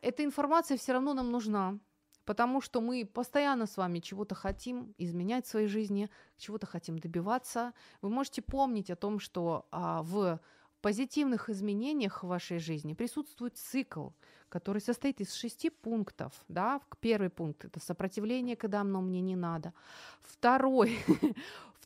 [0.00, 1.78] Эта информация все равно нам нужна,
[2.24, 7.72] потому что мы постоянно с вами чего-то хотим изменять в своей жизни, чего-то хотим добиваться.
[8.00, 10.40] Вы можете помнить о том, что а, в
[10.80, 14.08] позитивных изменениях в вашей жизни присутствует цикл,
[14.48, 16.32] который состоит из шести пунктов.
[16.48, 16.80] Да?
[17.00, 19.72] Первый пункт– это сопротивление, когда оно мне не надо.
[20.20, 20.98] Второй,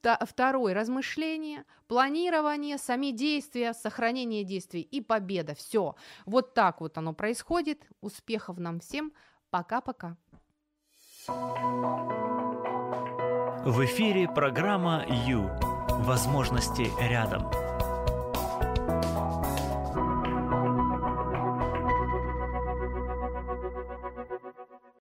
[0.00, 5.54] Второй– размышление, планирование, сами действия, сохранение действий и победа.
[5.54, 5.96] Все.
[6.26, 7.86] Вот так вот оно происходит.
[8.00, 9.12] Успехов нам всем.
[9.50, 10.16] Пока-пока.
[13.66, 15.50] В эфире программа «Ю».
[15.88, 17.50] Возможности рядом.